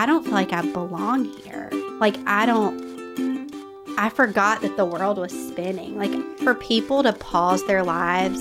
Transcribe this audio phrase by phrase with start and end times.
[0.00, 1.68] I don't feel like I belong here.
[2.00, 3.52] Like, I don't,
[3.98, 5.98] I forgot that the world was spinning.
[5.98, 8.40] Like, for people to pause their lives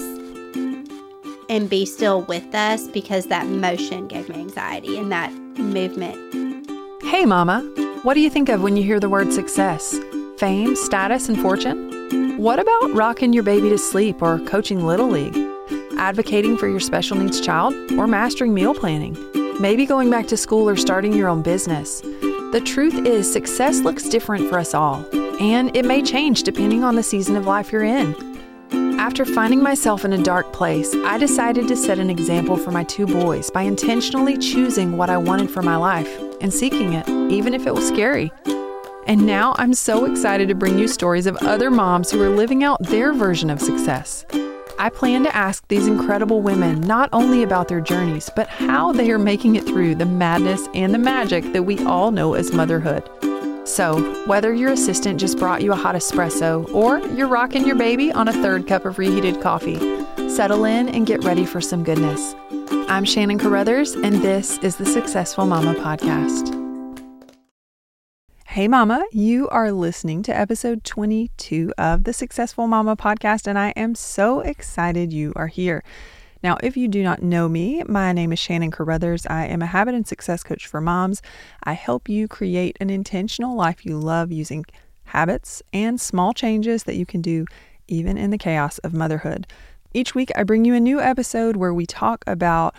[1.50, 6.16] and be still with us because that motion gave me anxiety and that movement.
[7.04, 7.60] Hey, Mama,
[8.04, 9.98] what do you think of when you hear the word success?
[10.38, 12.38] Fame, status, and fortune?
[12.38, 15.36] What about rocking your baby to sleep or coaching Little League?
[15.98, 19.18] Advocating for your special needs child or mastering meal planning?
[19.60, 22.00] Maybe going back to school or starting your own business?
[22.00, 25.06] The truth is, success looks different for us all,
[25.42, 28.16] and it may change depending on the season of life you're in.
[28.98, 32.86] After finding myself in a dark place, I decided to set an example for my
[32.86, 37.54] two boys by intentionally choosing what I wanted for my life and seeking it, even
[37.54, 38.32] if it was scary.
[39.08, 42.64] And now I'm so excited to bring you stories of other moms who are living
[42.64, 44.26] out their version of success.
[44.80, 49.12] I plan to ask these incredible women not only about their journeys, but how they
[49.12, 53.04] are making it through the madness and the magic that we all know as motherhood.
[53.68, 58.10] So, whether your assistant just brought you a hot espresso or you're rocking your baby
[58.14, 59.80] on a third cup of reheated coffee,
[60.30, 62.34] settle in and get ready for some goodness.
[62.88, 66.69] I'm Shannon Carruthers, and this is the Successful Mama Podcast.
[68.54, 73.70] Hey, Mama, you are listening to episode 22 of the Successful Mama podcast, and I
[73.76, 75.84] am so excited you are here.
[76.42, 79.28] Now, if you do not know me, my name is Shannon Carruthers.
[79.28, 81.22] I am a habit and success coach for moms.
[81.64, 84.66] I help you create an intentional life you love using
[85.04, 87.46] habits and small changes that you can do
[87.88, 89.46] even in the chaos of motherhood.
[89.94, 92.74] Each week, I bring you a new episode where we talk about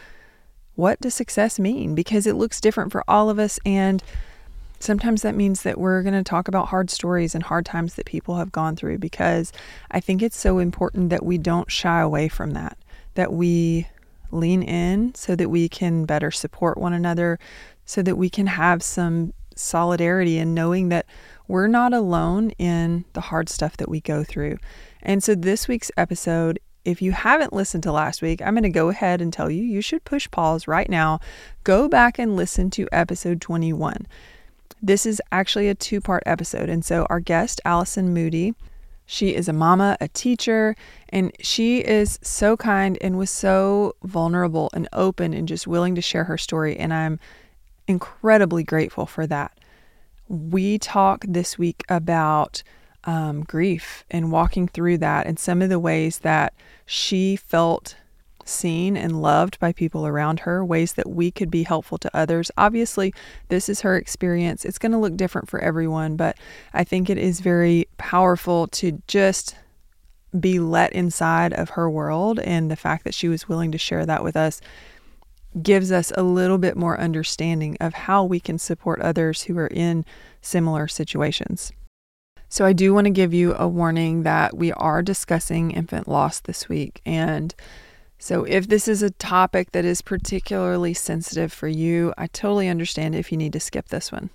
[0.74, 4.02] what does success mean because it looks different for all of us and
[4.80, 8.06] Sometimes that means that we're going to talk about hard stories and hard times that
[8.06, 9.52] people have gone through because
[9.90, 12.78] I think it's so important that we don't shy away from that,
[13.14, 13.86] that we
[14.32, 17.38] lean in so that we can better support one another,
[17.84, 21.04] so that we can have some solidarity in knowing that
[21.46, 24.56] we're not alone in the hard stuff that we go through.
[25.02, 28.70] And so this week's episode if you haven't listened to last week, I'm going to
[28.70, 31.20] go ahead and tell you you should push pause right now.
[31.62, 34.06] Go back and listen to episode 21.
[34.82, 36.68] This is actually a two part episode.
[36.68, 38.54] And so, our guest, Alyson Moody,
[39.04, 40.76] she is a mama, a teacher,
[41.08, 46.00] and she is so kind and was so vulnerable and open and just willing to
[46.00, 46.76] share her story.
[46.76, 47.19] And I'm
[47.88, 49.58] incredibly grateful for that.
[50.28, 52.62] We talk this week about
[53.02, 56.54] um, grief and walking through that and some of the ways that
[56.86, 57.96] she felt
[58.48, 62.50] seen and loved by people around her, ways that we could be helpful to others.
[62.56, 63.14] Obviously,
[63.48, 64.64] this is her experience.
[64.64, 66.36] It's going to look different for everyone, but
[66.72, 69.56] I think it is very powerful to just
[70.38, 72.38] be let inside of her world.
[72.40, 74.60] And the fact that she was willing to share that with us
[75.62, 79.66] gives us a little bit more understanding of how we can support others who are
[79.66, 80.04] in
[80.40, 81.72] similar situations.
[82.48, 86.40] So, I do want to give you a warning that we are discussing infant loss
[86.40, 87.00] this week.
[87.06, 87.54] And
[88.22, 93.14] so, if this is a topic that is particularly sensitive for you, I totally understand
[93.14, 94.28] if you need to skip this one.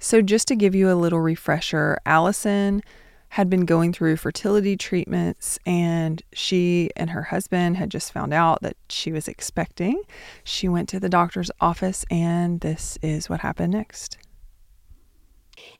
[0.00, 2.82] So, just to give you a little refresher, Alyson
[3.28, 8.60] had been going through fertility treatments and she and her husband had just found out
[8.62, 10.02] that she was expecting.
[10.42, 14.18] She went to the doctor's office, and this is what happened next.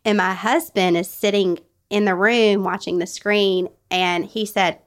[0.04, 1.58] And my husband is sitting
[1.90, 4.78] in the room watching the screen, and he said,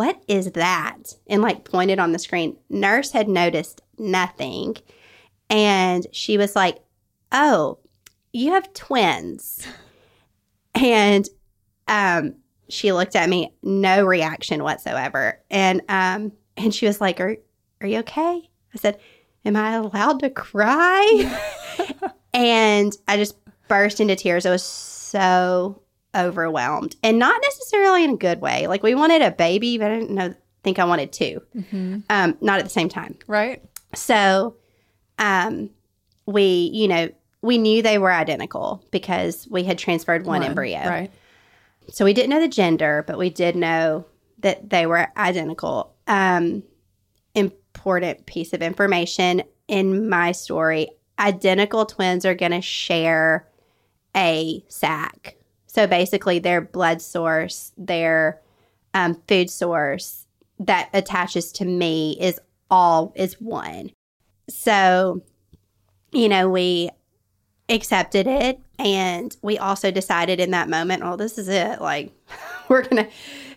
[0.00, 1.12] what is that?
[1.26, 2.56] And like pointed on the screen.
[2.70, 4.76] Nurse had noticed nothing.
[5.50, 6.78] And she was like,
[7.32, 7.80] Oh,
[8.32, 9.66] you have twins.
[10.74, 11.28] And
[11.86, 12.36] um,
[12.70, 15.38] she looked at me, no reaction whatsoever.
[15.50, 17.36] And um, and she was like, Are
[17.82, 18.48] are you okay?
[18.74, 18.98] I said,
[19.44, 21.38] Am I allowed to cry?
[22.32, 23.36] and I just
[23.68, 24.46] burst into tears.
[24.46, 25.82] I was so
[26.14, 28.66] overwhelmed and not necessarily in a good way.
[28.66, 31.98] Like we wanted a baby, but I didn't know think I wanted 2 mm-hmm.
[32.10, 33.16] um, not at the same time.
[33.26, 33.62] Right.
[33.94, 34.56] So,
[35.18, 35.70] um,
[36.26, 37.08] we, you know,
[37.42, 40.80] we knew they were identical because we had transferred one, one embryo.
[40.80, 41.10] Right.
[41.88, 44.04] So we didn't know the gender, but we did know
[44.40, 45.94] that they were identical.
[46.06, 46.62] Um,
[47.34, 50.88] important piece of information in my story
[51.20, 53.46] identical twins are going to share
[54.16, 55.36] a sac
[55.72, 58.40] so basically, their blood source, their
[58.92, 60.26] um, food source
[60.58, 62.40] that attaches to me is
[62.72, 63.92] all is one.
[64.48, 65.22] So,
[66.10, 66.90] you know, we
[67.68, 71.80] accepted it and we also decided in that moment, oh, this is it.
[71.80, 72.12] Like
[72.68, 73.08] we're gonna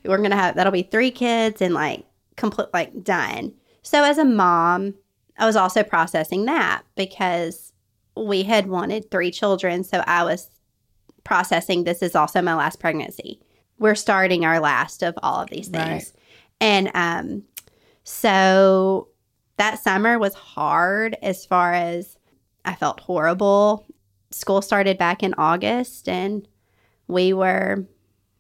[0.06, 2.06] we're gonna have that'll be three kids and like
[2.36, 3.54] complete like done.
[3.81, 4.94] So as a mom,
[5.39, 7.74] I was also processing that because
[8.15, 9.83] we had wanted three children.
[9.83, 10.51] So I was
[11.23, 13.39] processing this is also my last pregnancy.
[13.79, 16.13] We're starting our last of all of these things.
[16.13, 16.21] Right.
[16.61, 17.43] And um,
[18.03, 19.09] so
[19.57, 22.17] that summer was hard as far as
[22.65, 23.85] I felt horrible.
[24.31, 26.47] School started back in August and
[27.07, 27.85] we were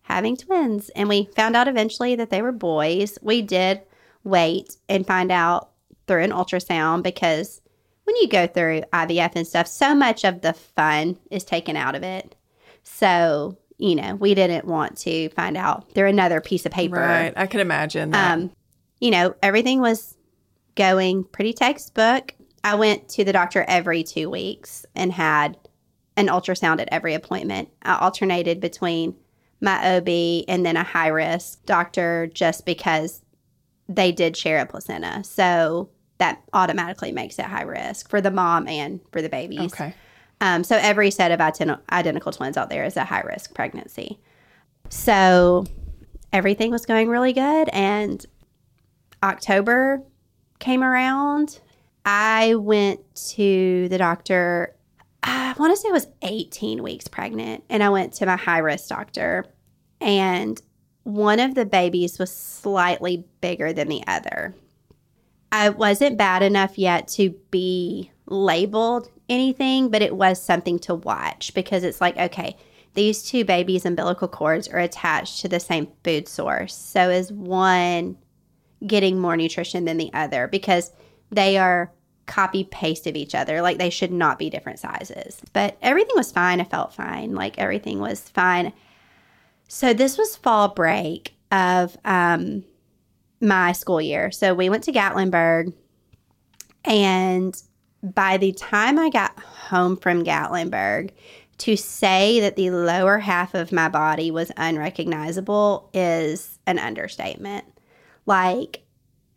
[0.03, 0.89] having twins.
[0.89, 3.17] And we found out eventually that they were boys.
[3.21, 3.81] We did
[4.23, 5.71] wait and find out
[6.07, 7.61] through an ultrasound because
[8.03, 11.95] when you go through IVF and stuff, so much of the fun is taken out
[11.95, 12.35] of it.
[12.83, 16.97] So, you know, we didn't want to find out through another piece of paper.
[16.97, 17.33] Right.
[17.35, 18.33] I can imagine that.
[18.33, 18.51] Um,
[18.99, 20.17] you know, everything was
[20.75, 22.35] going pretty textbook.
[22.63, 25.57] I went to the doctor every two weeks and had
[26.15, 27.69] an ultrasound at every appointment.
[27.81, 29.15] I alternated between
[29.59, 33.21] my OB and then a high risk doctor just because
[33.89, 35.23] they did share a placenta.
[35.23, 35.89] So
[36.19, 39.73] that automatically makes it high risk for the mom and for the babies.
[39.73, 39.93] okay.
[40.41, 44.19] Um, so every set of ident- identical twins out there is a high risk pregnancy.
[44.89, 45.65] So
[46.31, 48.25] everything was going really good, and
[49.23, 50.03] October
[50.59, 51.59] came around.
[52.05, 52.99] I went
[53.29, 54.75] to the doctor.
[55.21, 58.57] I want to say I was 18 weeks pregnant, and I went to my high
[58.57, 59.45] risk doctor,
[60.01, 60.61] and
[61.03, 64.55] one of the babies was slightly bigger than the other.
[65.51, 71.53] I wasn't bad enough yet to be labeled anything, but it was something to watch
[71.53, 72.57] because it's like, okay,
[72.93, 76.75] these two babies' umbilical cords are attached to the same food source.
[76.75, 78.17] So is one
[78.85, 80.91] getting more nutrition than the other because
[81.31, 81.91] they are
[82.25, 83.61] copy paste of each other.
[83.61, 85.41] Like they should not be different sizes.
[85.53, 86.61] But everything was fine.
[86.61, 87.33] I felt fine.
[87.33, 88.73] Like everything was fine.
[89.67, 92.63] So this was fall break of um,
[93.41, 94.31] my school year.
[94.31, 95.73] So we went to Gatlinburg,
[96.85, 97.61] and
[98.03, 101.11] by the time I got home from Gatlinburg,
[101.59, 107.63] to say that the lower half of my body was unrecognizable is an understatement.
[108.25, 108.81] Like,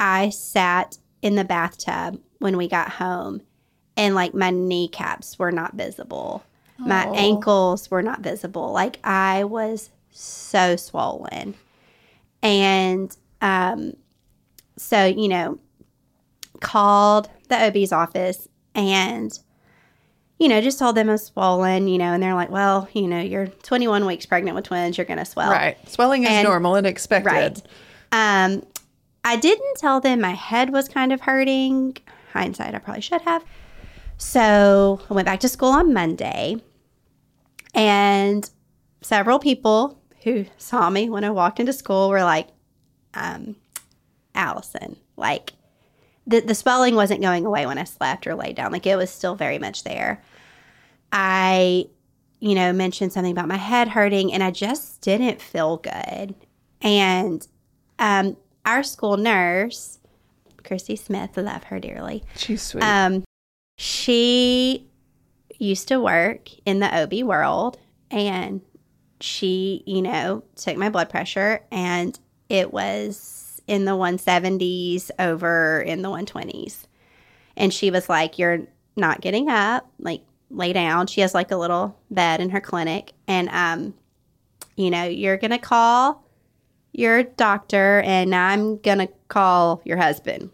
[0.01, 3.43] I sat in the bathtub when we got home,
[3.97, 6.43] and like my kneecaps were not visible,
[6.79, 7.15] my Oh.
[7.15, 8.73] ankles were not visible.
[8.73, 11.55] Like, I was so swollen.
[12.43, 13.95] And um,
[14.77, 15.59] so, you know,
[16.61, 19.37] called the OB's office and,
[20.39, 23.09] you know, just told them I was swollen, you know, and they're like, well, you
[23.09, 25.51] know, you're 21 weeks pregnant with twins, you're going to swell.
[25.51, 25.77] right.
[25.89, 27.31] Swelling is and- normal and expected.
[27.33, 27.63] Right.
[28.45, 28.65] Um,
[29.25, 31.97] I didn't tell them my head was kind of hurting.
[32.33, 33.45] Hindsight, I probably should have.
[34.19, 36.57] So I went back to school on Monday,
[37.75, 38.49] and
[39.03, 42.49] several people who saw me when I walked into school were like,
[43.15, 43.57] um,
[44.35, 45.53] Alyson, like,
[46.27, 48.73] the, the swelling wasn't going away when I slept or laid down.
[48.73, 50.23] Like, it was still very much there.
[51.13, 51.87] I,
[52.41, 56.35] you know, mentioned something about my head hurting, and I just didn't feel good.
[56.83, 57.47] And
[57.99, 59.99] um, our school nurse,
[60.65, 62.25] Christy Smith, I love her dearly.
[62.37, 62.83] She's sweet.
[62.83, 63.25] Um,
[63.79, 64.89] she
[65.59, 67.79] used to work in the OB world,
[68.11, 68.61] and
[69.21, 72.19] she, you know, took my blood pressure, and
[72.49, 76.85] it was in the 170s over in the 120s.
[77.57, 78.67] And she was like, You're
[78.97, 81.07] not getting up, like, lay down.
[81.07, 83.95] She has like a little bed in her clinic, and, um,
[84.77, 86.23] you know, you're going to call
[86.93, 90.51] your doctor, and I'm going to call your husband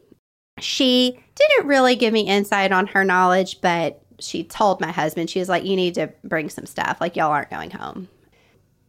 [0.63, 5.39] she didn't really give me insight on her knowledge, but she told my husband, she
[5.39, 6.99] was like, You need to bring some stuff.
[7.01, 8.09] Like, y'all aren't going home.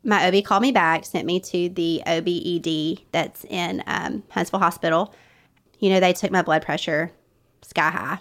[0.03, 5.13] My OB called me back, sent me to the OBED that's in um, Huntsville Hospital.
[5.79, 7.11] You know, they took my blood pressure
[7.61, 8.19] sky high.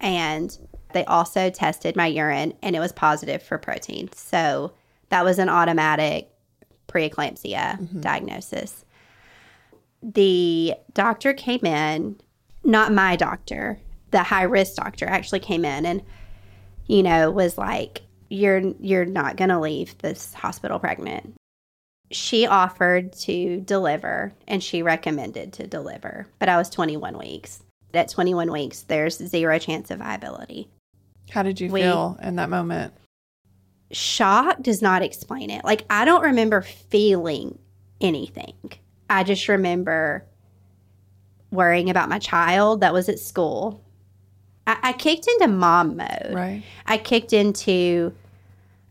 [0.00, 0.56] And
[0.92, 4.10] they also tested my urine, and it was positive for protein.
[4.12, 4.72] So
[5.08, 6.30] that was an automatic
[6.88, 8.84] preeclampsia diagnosis.
[10.02, 12.20] The doctor came in
[12.64, 13.78] not my doctor,
[14.10, 16.02] the high risk doctor actually came in and
[16.86, 18.02] you know was like
[18.34, 21.34] you're you're not going to leave this hospital pregnant.
[22.10, 27.62] She offered to deliver and she recommended to deliver, but I was 21 weeks.
[27.92, 30.68] At 21 weeks, there's zero chance of viability.
[31.30, 32.92] How did you we- feel in that moment?
[33.92, 35.64] Shock does not explain it.
[35.64, 37.58] Like I don't remember feeling
[38.00, 38.54] anything.
[39.08, 40.24] I just remember
[41.50, 43.84] worrying about my child that was at school.
[44.66, 46.32] I, I kicked into mom mode.
[46.32, 46.62] Right.
[46.86, 48.12] I kicked into,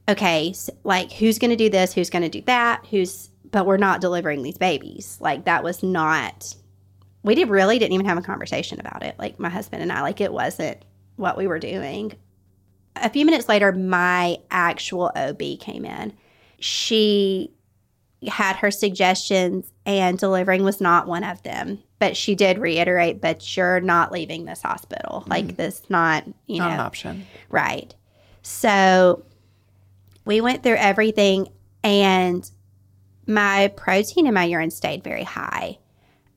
[0.10, 1.94] okay, s like who's going to do this?
[1.94, 2.86] Who's going to do that?
[2.88, 5.18] Who's, but we're not delivering these babies.
[5.22, 6.56] Like that was not,
[7.24, 9.16] we did really didn't even have a conversation about it.
[9.18, 10.84] Like my husband and I, like it wasn't
[11.16, 12.14] what we were doing.
[12.96, 16.14] a few minutes later, my actual OB came in.
[16.60, 17.52] She
[18.28, 21.80] had her suggestions, and delivering was not one of them.
[22.00, 25.24] But she did reiterate, but you're not leaving this hospital.
[25.28, 25.56] Like, mm-hmm.
[25.56, 27.26] this, not, you Not know, an option.
[27.50, 27.96] Right.
[28.42, 29.24] So
[30.26, 31.50] we went through everything,
[31.84, 32.50] and
[33.28, 35.80] my protein in my urine stayed very high.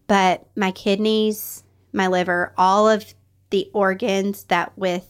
[0.07, 3.15] But my kidneys, my liver, all of
[3.51, 5.09] the organs that with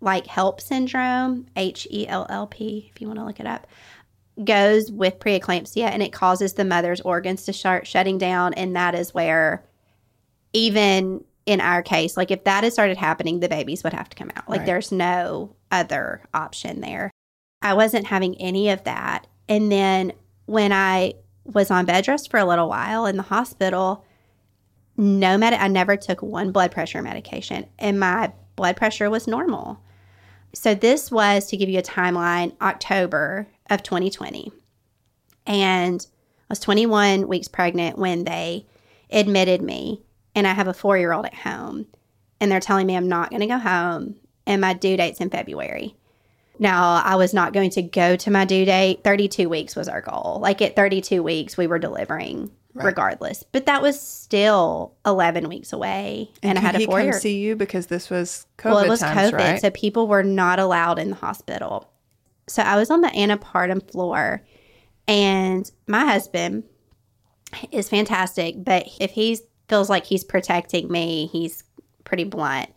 [0.00, 3.66] like HELLP syndrome, H E L L P, if you want to look it up,
[4.42, 8.54] goes with preeclampsia and it causes the mother's organs to start shutting down.
[8.54, 9.64] And that is where,
[10.52, 14.16] even in our case, like if that had started happening, the babies would have to
[14.16, 14.48] come out.
[14.48, 14.66] Like Right.
[14.66, 17.10] there's no other option there.
[17.62, 19.26] I wasn't having any of that.
[19.48, 20.12] And then
[20.46, 24.04] when I was on bed rest for a little while in the hospital,
[24.96, 29.80] no med I never took one blood pressure medication and my blood pressure was normal.
[30.54, 34.50] So this was to give you a timeline, October of 2020.
[35.46, 38.66] And I was 21 weeks pregnant when they
[39.10, 40.02] admitted me
[40.34, 41.86] and I have a 4-year-old at home
[42.40, 45.30] and they're telling me I'm not going to go home and my due date's in
[45.30, 45.94] February.
[46.58, 49.04] Now, I was not going to go to my due date.
[49.04, 50.38] 32 weeks was our goal.
[50.40, 52.84] Like at 32 weeks, we were delivering Right.
[52.86, 53.42] regardless.
[53.50, 56.30] But that was still 11 weeks away.
[56.42, 57.12] And, I had a four come year.
[57.14, 59.36] see you because this was COVID well, it was times, COVID.
[59.38, 59.60] right?
[59.60, 61.90] So people were not allowed in the hospital.
[62.46, 64.42] So I was on the antepartum floor.
[65.08, 66.64] And my husband
[67.72, 68.56] is fantastic.
[68.62, 69.38] But if he
[69.68, 71.64] feels like he's protecting me, he's
[72.04, 72.68] pretty blunt.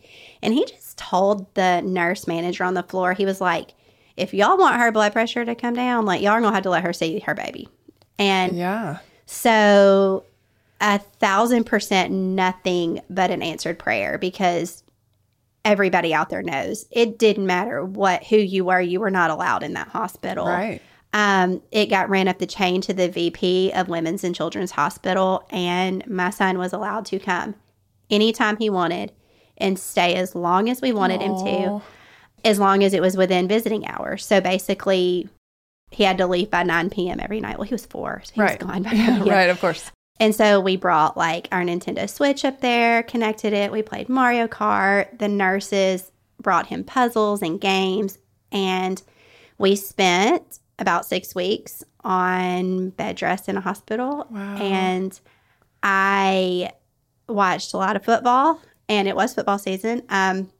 [0.42, 3.74] And he just told the nurse manager on the floor, he was like,
[4.16, 6.70] if y'all want her blood pressure to come down, like y'all are gonna have to
[6.70, 7.68] let her see her baby.
[8.18, 8.98] And yeah.
[9.26, 10.24] so
[10.80, 14.82] a thousand percent nothing but an answered prayer because
[15.64, 19.62] everybody out there knows it didn't matter what who you were, you were not allowed
[19.62, 20.46] in that hospital.
[20.46, 20.82] Right.
[21.14, 25.46] Um, it got ran up the chain to the VP of Women's and Children's Hospital,
[25.50, 27.54] and my son was allowed to come
[28.10, 29.12] anytime he wanted
[29.58, 31.82] and stay as long as we wanted him to,
[32.44, 34.24] as long as it was within visiting hours.
[34.26, 35.28] So basically,
[35.90, 37.20] he had to leave by 9 p.m.
[37.20, 37.58] every night.
[37.58, 38.60] Well, he was four, so he Right.
[38.62, 39.28] was gone by Yeah, 9 p.m.
[39.34, 39.90] right, of course.
[40.20, 43.72] And so we brought like our Nintendo Switch up there, connected it.
[43.72, 45.18] We played Mario Kart.
[45.18, 48.18] The nurses brought him puzzles and games.
[48.52, 49.02] And
[49.58, 54.26] we spent about six weeks on bed rest in a hospital.
[54.30, 54.56] Wow.
[54.56, 55.20] And
[55.82, 56.70] I
[57.28, 58.60] watched a lot of football,
[58.98, 60.02] and it was football season.
[60.08, 60.50] Um,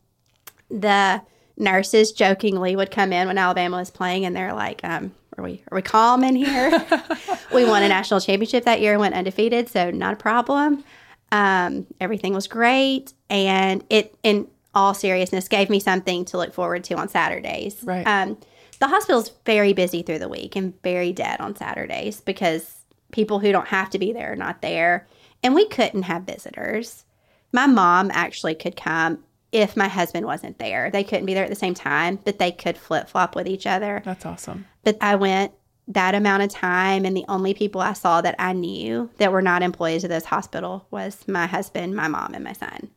[0.70, 1.22] the
[1.56, 5.62] nurses jokingly would come in when Alabama was playing, and they're like, um, "Are we
[5.70, 6.70] are we calm in here?"
[7.54, 10.82] we won a national championship that year and went undefeated, so not a problem.
[11.30, 16.84] Um, everything was great, and it, in all seriousness, gave me something to look forward
[16.84, 17.82] to on Saturdays.
[17.82, 18.06] Right.
[18.06, 18.38] Um,
[18.80, 22.78] the hospital's very busy through the week and very dead on Saturdays because
[23.12, 25.06] people who don't have to be there are not there,
[25.42, 27.04] and we couldn't have visitors.
[27.52, 30.90] My mom actually could come if my husband wasn't there.
[30.90, 33.66] They couldn't be there at the same time, but they could flip flop with each
[33.66, 34.02] other.
[34.04, 34.66] That's awesome.
[34.82, 35.52] But I went
[35.88, 39.42] that amount of time, and the only people I saw that I knew that were
[39.42, 42.88] not employees of this hospital was my husband, my mom, and my son.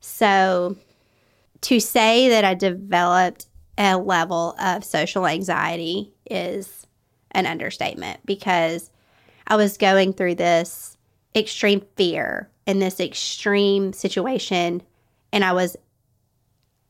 [0.00, 0.76] So
[1.62, 6.86] to say that I developed a level of social anxiety is
[7.32, 8.90] an understatement because
[9.46, 10.96] I was going through this
[11.34, 14.82] extreme fear in this extreme situation,
[15.32, 15.76] and I was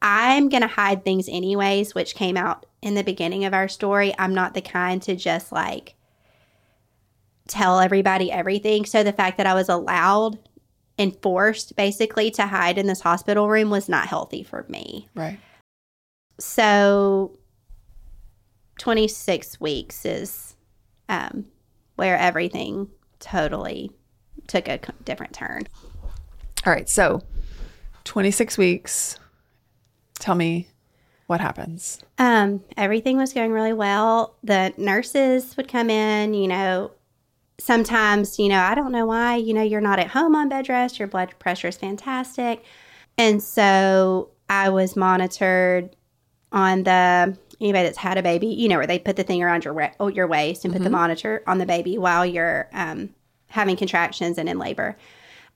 [0.03, 4.15] I'm going to hide things anyways, which came out in the beginning of our story.
[4.19, 5.95] I'm not the kind to just like
[7.49, 8.85] tell everybody everything.
[8.85, 10.39] So the fact that I was allowed
[10.99, 15.09] and forced basically to hide in this hospital room was not healthy for me.
[15.15, 15.39] Right.
[16.39, 17.37] So
[18.79, 20.55] 26 weeks is
[21.09, 21.47] um,
[21.97, 23.91] where everything totally
[24.49, 25.69] took a different turn.
[26.67, 26.89] All right.
[26.89, 27.23] So
[28.05, 29.19] 26 weeks.
[30.19, 30.69] Tell me
[31.27, 32.01] what happens.
[32.19, 34.35] Um, everything was going really well.
[34.43, 36.91] The nurses would come in, you know,
[37.61, 40.69] sometimes, you know, I don't know why, you know, you're not at home on bed
[40.69, 42.65] rest, your blood pressure is fantastic.
[43.19, 45.95] And so I was monitored
[46.51, 49.65] on the anybody that's had a baby, you know, where they put the thing around
[49.65, 53.11] your oh, your waist and put the monitor on the baby while you're um,
[53.49, 54.97] having contractions and in labor.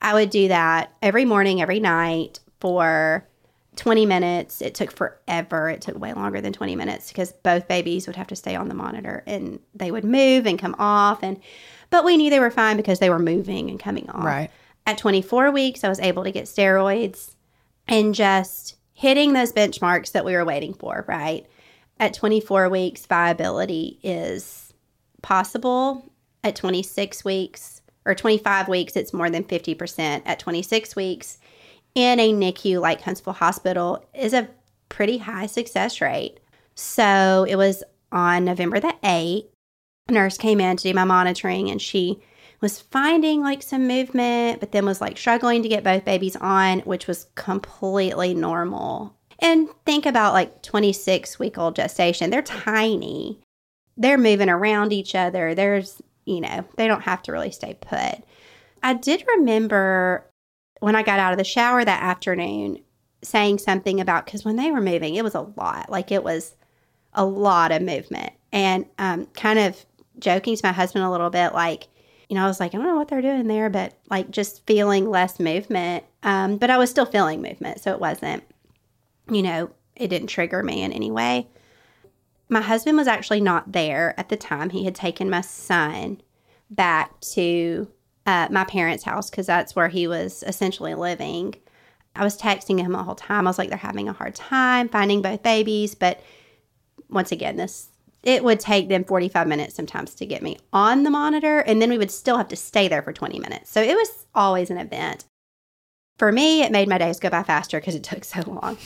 [0.01, 3.27] I would do that every morning, every night for
[3.75, 4.61] 20 minutes.
[4.61, 5.69] It took forever.
[5.69, 8.67] It took way longer than 20 minutes because both babies would have to stay on
[8.67, 11.39] the monitor and they would move and come off and
[11.89, 14.25] but we knew they were fine because they were moving and coming off.
[14.25, 14.49] Right.
[14.87, 17.35] At 24 weeks, I was able to get steroids
[17.87, 21.45] and just hitting those benchmarks that we were waiting for, right?
[21.99, 24.73] at 24 weeks, viability is
[25.21, 26.11] possible.
[26.43, 30.21] At 26 weeks or 25 weeks, it's more than 50%.
[30.25, 31.37] At 26 weeks,
[31.95, 34.49] in a NICU like Huntsville Hospital, is a
[34.89, 36.39] pretty high success rate.
[36.75, 39.47] So it was on November the 8th.
[40.09, 42.21] A nurse came in to do my monitoring and she
[42.63, 46.79] was finding like some movement, but then was like struggling to get both babies on,
[46.79, 49.15] which was completely normal.
[49.39, 52.29] And think about like 26 week old gestation.
[52.29, 53.39] They're tiny.
[53.97, 55.53] They're moving around each other.
[55.53, 58.23] There's, you know, they don't have to really stay put.
[58.81, 60.29] I did remember
[60.79, 62.79] when I got out of the shower that afternoon
[63.23, 65.89] saying something about because when they were moving, it was a lot.
[65.89, 66.55] Like it was
[67.13, 68.33] a lot of movement.
[68.51, 69.85] And um, kind of
[70.19, 71.87] joking to my husband a little bit, like,
[72.29, 74.65] you know, I was like, I don't know what they're doing there, but like just
[74.65, 76.03] feeling less movement.
[76.23, 77.79] Um, but I was still feeling movement.
[77.79, 78.43] So it wasn't,
[79.29, 81.47] you know, it didn't trigger me in any way.
[82.49, 84.69] My husband was actually not there at the time.
[84.69, 86.21] He had taken my son
[86.69, 87.87] back to
[88.25, 91.55] uh, my parents' house because that's where he was essentially living.
[92.15, 93.47] I was texting him the whole time.
[93.47, 95.95] I was like, they're having a hard time finding both babies.
[95.95, 96.21] But
[97.09, 97.89] once again, this
[98.23, 101.89] it would take them 45 minutes sometimes to get me on the monitor, and then
[101.89, 103.69] we would still have to stay there for 20 minutes.
[103.69, 105.25] So it was always an event.
[106.17, 108.77] For me, it made my days go by faster because it took so long.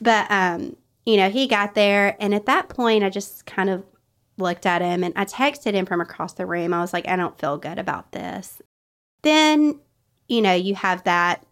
[0.00, 3.84] But um, you know, he got there, and at that point, I just kind of
[4.38, 6.72] looked at him and I texted him from across the room.
[6.72, 8.62] I was like, I don't feel good about this.
[9.22, 9.78] Then,
[10.28, 11.46] you know, you have that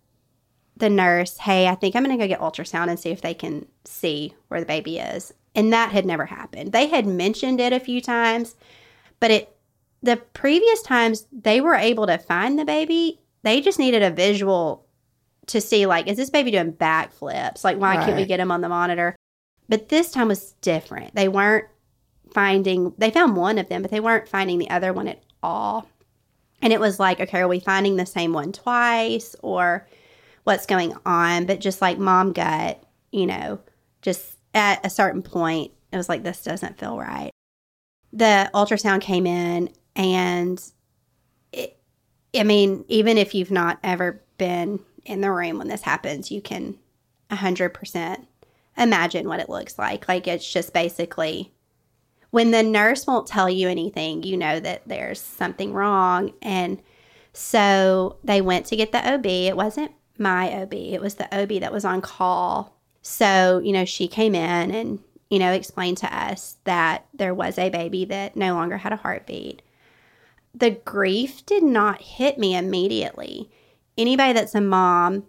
[0.77, 3.35] the nurse, hey, I think I'm going to go get ultrasound and see if they
[3.35, 5.33] can see where the baby is.
[5.55, 6.73] And that had never happened.
[6.73, 8.57] They had mentioned it a few times,
[9.21, 9.57] but it
[10.03, 14.87] the previous times they were able to find the baby, they just needed a visual
[15.49, 17.63] to see like is this baby doing backflips?
[17.63, 18.05] Like why right.
[18.07, 19.15] can't we get him on the monitor?
[19.71, 21.15] But this time was different.
[21.15, 21.67] They weren't
[22.35, 25.89] finding they found one of them, but they weren't finding the other one at all.
[26.61, 29.87] And it was like, okay, are we finding the same one twice or
[30.43, 31.47] what's going on?
[31.47, 33.61] But just like mom gut, you know,
[34.03, 37.31] just at a certain point, it was like, this doesn't feel right.
[38.13, 40.61] The ultrasound came in, and
[42.35, 46.43] I mean, even if you've not ever been in the room when this happens, you
[46.43, 46.77] can
[47.31, 48.27] 100%
[48.77, 50.09] imagine what it looks like.
[50.09, 51.53] Like, it's just basically
[52.31, 56.33] when the nurse won't tell you anything, you know that there's something wrong.
[56.43, 56.81] And
[57.33, 59.27] so they went to get the OB.
[59.27, 63.85] It wasn't my OB, it was the OB that was on call so, you know,
[63.85, 64.99] she came in and,
[65.31, 68.97] you know, explained to us that there was a baby that no longer had a
[68.97, 69.63] heartbeat.
[70.55, 73.51] The grief did not hit me immediately.
[73.97, 75.25] Anybody that's a mom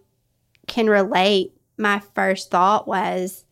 [0.67, 1.53] can relate.
[1.81, 3.43] My first thought was,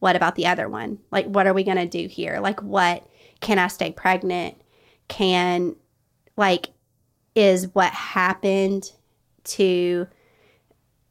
[0.00, 0.98] what about the other one?
[1.12, 2.40] Like, what are we going to do here?
[2.40, 3.08] Like, what
[3.40, 4.60] can I stay pregnant?
[5.06, 5.76] Can,
[6.36, 6.70] like,
[7.36, 8.90] is what happened
[9.44, 10.08] to,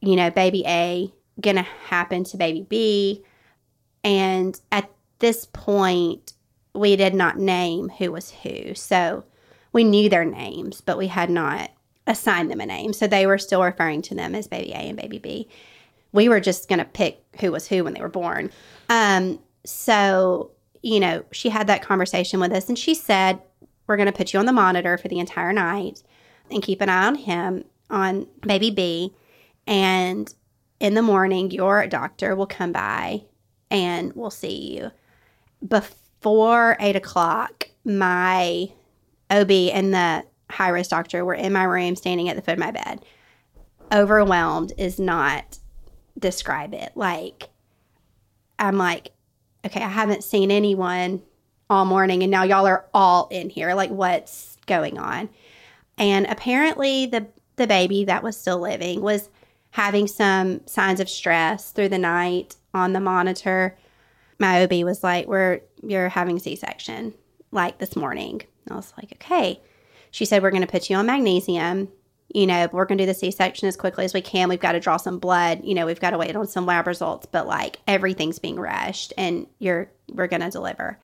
[0.02, 3.24] you know, baby A going to happen to baby B.
[4.04, 6.34] And at this point,
[6.74, 8.74] we did not name who was who.
[8.76, 9.24] So
[9.72, 11.72] we knew their names, but we had not
[12.06, 12.92] assigned them a name.
[12.92, 15.48] So they were still referring to them as baby A and baby B.
[16.12, 18.52] We were just going to pick who was who when they were born.
[18.90, 23.40] Um, so, you know, she had that conversation with us and she said,
[23.86, 26.04] We're going to put you on the monitor for the entire night
[26.50, 29.14] and keep an eye on him, on baby B.
[29.66, 30.34] And
[30.80, 33.24] in the morning, your doctor will come by
[33.70, 34.92] and we'll see you.
[35.68, 38.72] Before eight o'clock, my
[39.30, 42.60] OB and the high risk doctor were in my room standing at the foot of
[42.60, 43.04] my bed.
[43.92, 45.60] Overwhelmed is not
[46.18, 46.92] describe it.
[46.96, 47.50] Like,
[48.60, 49.12] I'm like,
[49.66, 51.22] okay, I haven't seen anyone
[51.70, 53.74] all morning, and now y'all are all in here.
[53.74, 55.30] Like, what's going on?
[55.98, 59.30] And apparently, the the baby that was still living was
[59.72, 63.76] having some signs of stress through the night on the monitor.
[64.40, 67.14] My OB was like, "We're you're having C-section
[67.52, 69.60] like this morning." I was like, "Okay."
[70.12, 71.90] She said, "We're going to put you on magnesium.
[72.34, 74.50] You know, we're going to do the C-section as quickly as we can.
[74.50, 75.62] We've got to draw some blood.
[75.64, 79.14] You know, we've got to wait on some lab results, but like everything's being rushed,
[79.18, 81.00] and you're we're going to deliver."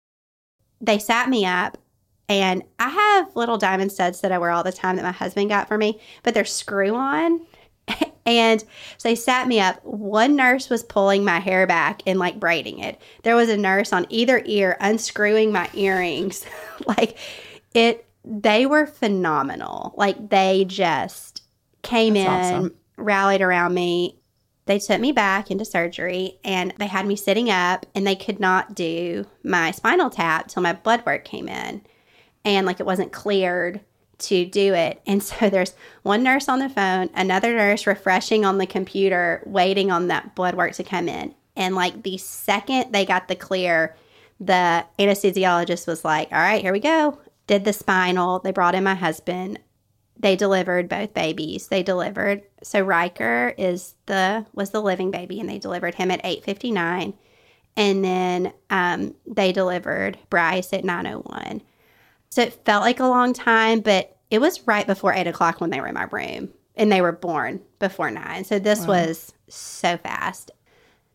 [0.82, 1.78] They sat me up
[2.30, 5.50] and I have little diamond studs that I wear all the time that my husband
[5.50, 7.42] got for me, but they're screw on.
[8.26, 8.62] And
[8.98, 9.84] so they sat me up.
[9.84, 13.02] One nurse was pulling my hair back and like braiding it.
[13.24, 16.46] There was a nurse on either ear unscrewing my earrings.
[16.88, 17.18] like
[17.74, 19.94] it, they were phenomenal.
[19.98, 21.44] Like they just
[21.82, 22.76] came That's in, awesome.
[22.98, 24.20] rallied around me.
[24.66, 28.40] they took me back into surgery and they had me sitting up and they could
[28.40, 31.82] not do my spinal tap till my blood work came in
[32.46, 33.82] and like it wasn't cleared
[34.20, 38.58] to do it and so there's one nurse on the phone another nurse refreshing on
[38.58, 43.06] the computer waiting on that blood work to come in and like the second they
[43.06, 43.98] got the clear
[44.40, 48.84] the anesthesiologist was like all right here we go did the spinal they brought in
[48.84, 49.60] my husband
[50.24, 51.68] they delivered both babies.
[51.68, 56.22] They delivered so Riker is the was the living baby, and they delivered him at
[56.24, 57.14] eight fifty nine,
[57.76, 61.62] and then um, they delivered Bryce at nine oh one.
[62.30, 65.70] So it felt like a long time, but it was right before eight o'clock when
[65.70, 68.46] they were in my room, and they were born before nine.
[68.46, 68.88] So this wow.
[68.88, 70.52] was so fast.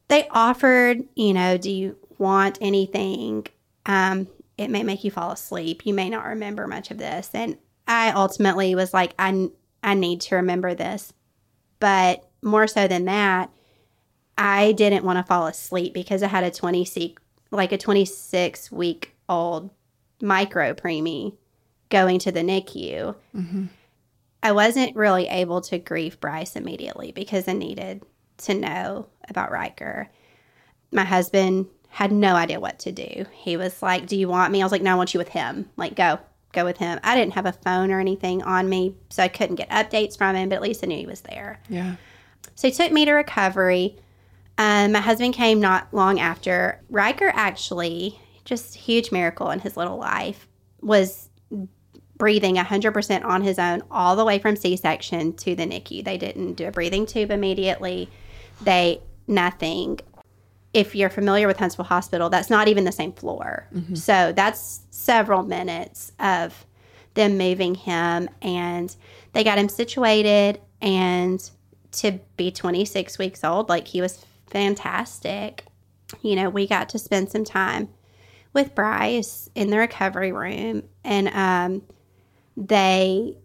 [0.09, 3.47] They offered, you know, do you want anything?
[3.87, 5.87] Um, it may make you fall asleep.
[5.87, 9.49] You may not remember much of this, and I ultimately was like, I,
[9.83, 11.13] I need to remember this.
[11.81, 13.51] But more so than that,
[14.37, 17.17] I didn't want to fall asleep because I had a 20
[17.51, 19.71] like a 26 week old
[20.21, 21.37] micro preemie
[21.89, 23.15] going to the NICU.
[23.35, 23.65] Mm-hmm.
[24.43, 28.03] I wasn't really able to grieve Bryce immediately because I needed
[28.39, 30.09] to know about Riker.
[30.93, 33.27] My husband had no idea what to do.
[33.33, 34.61] He was like, Do you want me?
[34.61, 35.69] I was like, No, I want you with him.
[35.77, 36.19] Like, go
[36.53, 36.99] go with him.
[37.03, 40.35] I didn't have a phone or anything on me, so I couldn't get updates from
[40.35, 41.61] him, but at least I knew he was there.
[41.69, 41.97] Yeah.
[42.55, 43.97] So he took me to recovery.
[44.57, 46.81] Um, my husband came not long after.
[46.91, 50.49] Riker actually, just huge miracle in his little life,
[50.81, 51.29] was
[52.17, 56.05] breathing 100% on his own all the way from C-section to the NICU.
[56.05, 58.11] They didn't do a breathing tube immediately.
[58.63, 60.01] They nothing
[60.75, 63.67] if you're familiar with Huntsville Hospital, that's not even the same floor.
[63.75, 63.95] Mm-hmm.
[63.95, 66.67] So that's several minutes of
[67.15, 68.95] them moving him and
[69.33, 71.51] they got him situated and
[71.91, 75.65] to be 26 weeks old, like he was fantastic.
[76.23, 77.89] You know, we got to spend some time
[78.53, 81.83] with Bryce in the recovery room and um,
[82.57, 83.37] they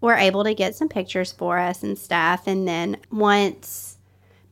[0.00, 2.46] were able to get some pictures for us and stuff.
[2.46, 3.93] And then once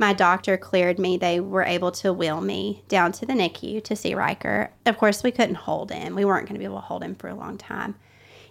[0.03, 3.95] my doctor cleared me, they were able to wheel me down to the NICU to
[3.95, 4.73] see Riker.
[4.85, 6.17] Of course, we couldn't hold him.
[6.17, 7.95] We weren't going to be able to hold him for a long time.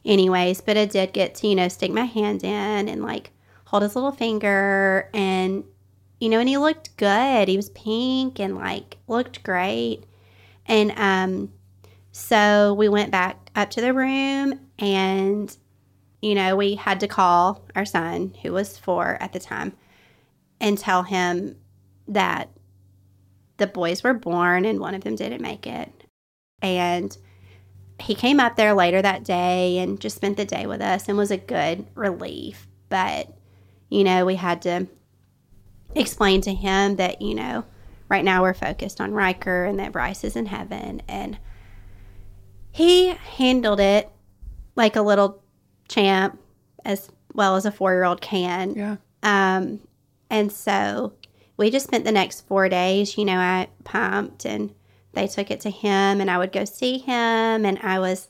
[0.06, 3.32] Anyways, but I did get to, you know, stick my hand in and like
[3.66, 5.66] hold his little finger and,
[6.22, 7.50] you know, and he looked good.
[7.50, 10.06] He was pink and like looked great.
[10.68, 11.52] And um,
[12.14, 15.54] so we went back up to the room and,
[16.22, 19.74] you know, we had to call our son, who was four at the time
[20.62, 21.58] and tell him
[22.08, 22.50] that
[23.58, 25.91] the boys were born and one of them didn't make it.
[26.62, 27.15] And
[28.00, 31.17] he came up there later that day and just spent the day with us and
[31.17, 32.67] was a good relief.
[32.89, 33.28] But,
[33.89, 34.88] you know, we had to
[35.95, 37.65] explain to him that, you know,
[38.08, 41.02] right now we're focused on Riker and that Bryce is in heaven.
[41.08, 41.38] And
[42.71, 44.10] he handled it
[44.76, 45.43] like a little
[45.88, 46.39] champ
[46.86, 48.74] as well as a four year old can.
[48.76, 48.95] Yeah.
[49.24, 49.82] Um,
[50.32, 51.13] and so
[51.58, 54.74] we just spent the next four days, you know, I pumped and
[55.12, 58.30] they took it to him and I would go see him and I was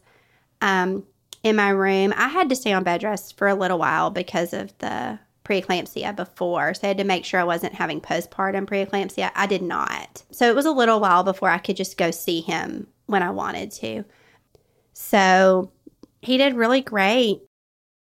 [0.62, 1.06] um,
[1.44, 2.12] in my room.
[2.18, 6.16] I had to stay on bed rest for a little while because of the preeclampsia
[6.16, 6.74] before.
[6.74, 9.30] So I had to make sure I wasn't having postpartum preeclampsia.
[9.36, 10.24] I did not.
[10.32, 13.30] So it was a little while before I could just go see him when I
[13.30, 14.06] wanted to.
[14.94, 15.72] So
[16.22, 17.42] he did really great.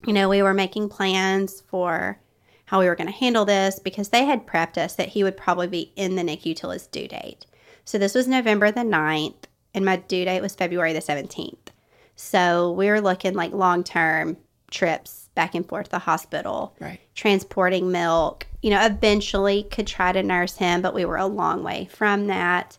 [0.08, 2.20] You know, we were making plans for
[2.66, 5.38] how we were going to handle this because they had prepped us that he would
[5.38, 7.46] probably be in the NICU till his due date.
[7.86, 11.68] So this was November the 9th, and my due date was February the 17th.
[12.16, 14.38] So we were looking like long term
[14.72, 17.00] trips back and forth to the hospital, right.
[17.14, 18.48] transporting milk.
[18.62, 22.28] You know, eventually could try to nurse him, but we were a long way from
[22.28, 22.78] that.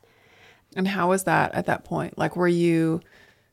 [0.75, 2.19] And how was that at that point?
[2.19, 3.01] Like, were you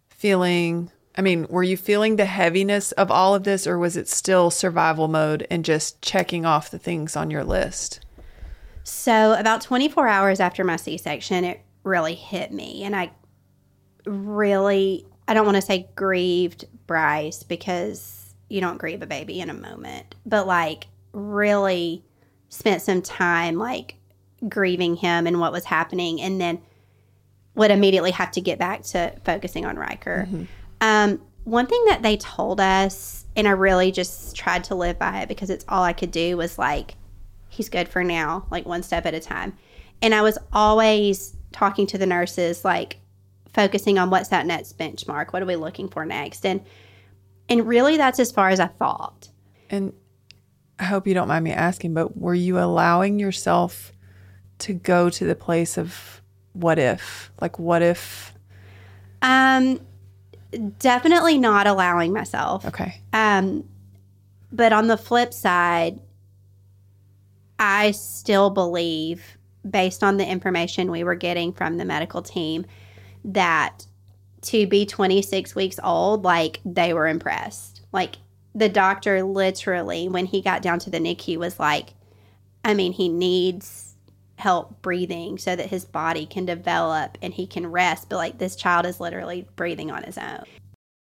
[0.10, 4.08] feeling I mean, were you feeling the heaviness of all of this, or was it
[4.08, 8.00] still survival mode and just checking off the things on your list?
[8.84, 12.84] So, about 24 hours after my C section, it really hit me.
[12.84, 13.12] And I
[14.06, 19.50] really, I don't want to say grieved Bryce because you don't grieve a baby in
[19.50, 22.04] a moment, but like really
[22.50, 23.96] spent some time like
[24.50, 26.22] grieving him and what was happening.
[26.22, 26.62] And then
[27.56, 30.28] would immediately have to get back to focusing on Riker.
[30.28, 30.44] Mm-hmm.
[30.84, 35.22] Um, one thing that they told us, and I really just tried to live by
[35.22, 36.96] it because it's all I could do, was like,
[37.48, 39.58] he's good for now, like one step at a time.
[40.02, 42.98] And I was always talking to the nurses, like
[43.54, 45.32] focusing on what's that next benchmark?
[45.32, 46.46] What are we looking for next?
[46.46, 46.62] And
[47.48, 49.30] and really that's as far as I thought.
[49.70, 49.94] And
[50.80, 53.94] I hope you don't mind me asking, but were you allowing yourself
[54.60, 57.32] to go to the place of what if?
[57.40, 58.34] Like, what if?
[59.22, 59.80] Um,
[60.80, 62.66] definitely not allowing myself.
[62.66, 63.02] Okay.
[63.12, 63.64] Um,
[64.52, 66.00] but on the flip side,
[67.60, 69.38] I still believe,
[69.70, 72.66] based on the information we were getting from the medical team,
[73.26, 73.86] that
[74.42, 77.82] to be 26 weeks old, like they were impressed.
[77.92, 78.18] Like
[78.54, 81.94] the doctor literally, when he got down to the NICU, was like,
[82.66, 83.83] I mean, he needs
[84.38, 88.10] help breathing so that his body can develop and he can rest.
[88.10, 90.44] But like this child is literally breathing on his own.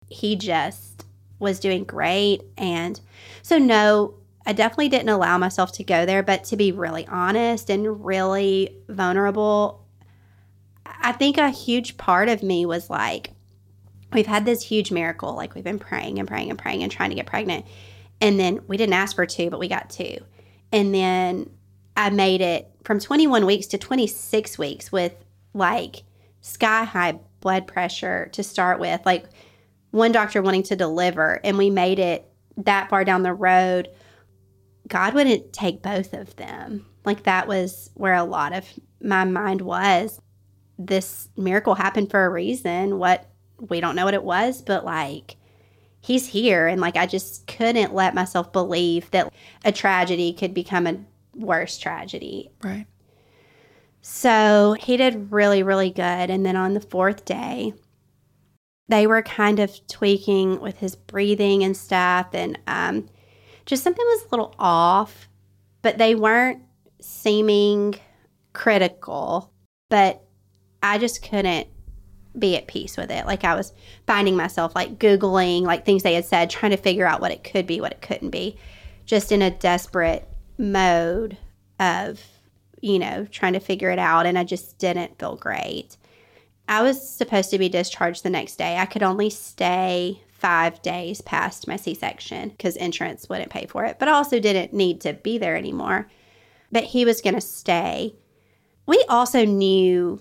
[0.08, 1.04] He just
[1.38, 2.42] was doing great.
[2.56, 3.00] And
[3.42, 4.14] so, no,
[4.46, 6.22] I definitely didn't allow myself to go there.
[6.22, 9.84] But to be really honest and really vulnerable,
[10.87, 13.30] I think a huge part of me was like,
[14.12, 15.34] we've had this huge miracle.
[15.34, 17.66] Like we've been praying and praying and praying and trying to get pregnant.
[18.20, 20.18] And then we didn't ask for two, but we got two.
[20.72, 21.50] And then
[21.96, 25.14] I made it from 21 weeks to 26 weeks with
[25.55, 26.05] like
[26.40, 29.01] sky high blood pressure to start with.
[29.05, 29.25] Like
[29.90, 33.88] one doctor wanting to deliver, and we made it that far down the road.
[34.87, 36.87] God wouldn't take both of them.
[37.05, 38.66] Like that was where a lot of
[39.01, 40.20] my mind was.
[40.79, 42.99] This miracle happened for a reason.
[42.99, 45.37] What we don't know what it was, but like
[46.01, 49.33] he's here and like I just couldn't let myself believe that
[49.64, 50.99] a tragedy could become a
[51.35, 52.51] worse tragedy.
[52.62, 52.87] Right.
[54.01, 56.31] So he did really, really good.
[56.31, 57.73] And then on the fourth day,
[58.88, 62.29] they were kind of tweaking with his breathing and stuff.
[62.35, 63.09] And um,
[63.64, 65.29] just something was a little off,
[65.81, 66.62] but they weren't
[67.01, 67.94] seeming
[68.53, 69.51] critical.
[69.88, 70.23] But
[70.83, 71.68] I just couldn't
[72.38, 73.27] be at peace with it.
[73.27, 73.73] Like I was
[74.07, 77.44] finding myself like Googling like things they had said, trying to figure out what it
[77.44, 78.59] could be, what it couldn't be,
[79.07, 81.36] just in a desperate mode
[81.80, 82.20] of,
[82.80, 84.26] you know, trying to figure it out.
[84.26, 85.96] And I just didn't feel great.
[86.68, 88.78] I was supposed to be discharged the next day.
[88.78, 93.84] I could only stay five days past my C section because insurance wouldn't pay for
[93.84, 96.08] it, but I also didn't need to be there anymore.
[96.72, 98.14] But he was going to stay.
[98.86, 100.20] We also knew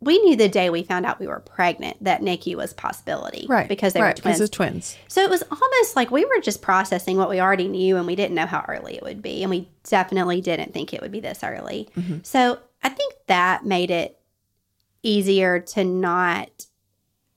[0.00, 3.46] we knew the day we found out we were pregnant that NICU was possibility.
[3.48, 3.68] Right.
[3.68, 4.38] Because they right, were twins.
[4.38, 4.96] Because twins.
[5.08, 8.16] So it was almost like we were just processing what we already knew and we
[8.16, 9.42] didn't know how early it would be.
[9.42, 11.90] And we definitely didn't think it would be this early.
[11.96, 12.18] Mm-hmm.
[12.22, 14.18] So I think that made it
[15.02, 16.66] easier to not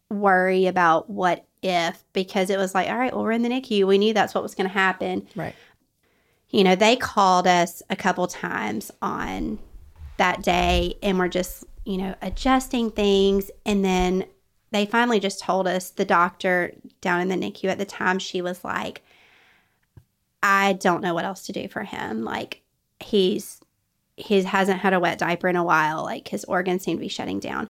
[0.09, 3.85] worry about what if because it was like, all right, well, we're in the NICU.
[3.85, 5.27] We knew that's what was going to happen.
[5.35, 5.55] Right.
[6.49, 9.59] You know, they called us a couple times on
[10.17, 13.51] that day and we're just you know, adjusting things.
[13.65, 14.25] And then
[14.71, 18.41] they finally just told us the doctor down in the NICU at the time, she
[18.41, 19.03] was like,
[20.41, 22.23] I don't know what else to do for him.
[22.23, 22.61] Like,
[22.99, 23.61] he's,
[24.17, 26.03] he hasn't had a wet diaper in a while.
[26.03, 27.67] Like, his organs seem to be shutting down.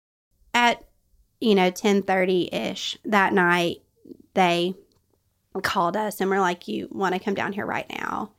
[0.55, 0.85] At,
[1.41, 3.83] you know, 1030 ish that night,
[4.35, 4.75] they
[5.63, 8.31] called us and were like, You want to come down here right now?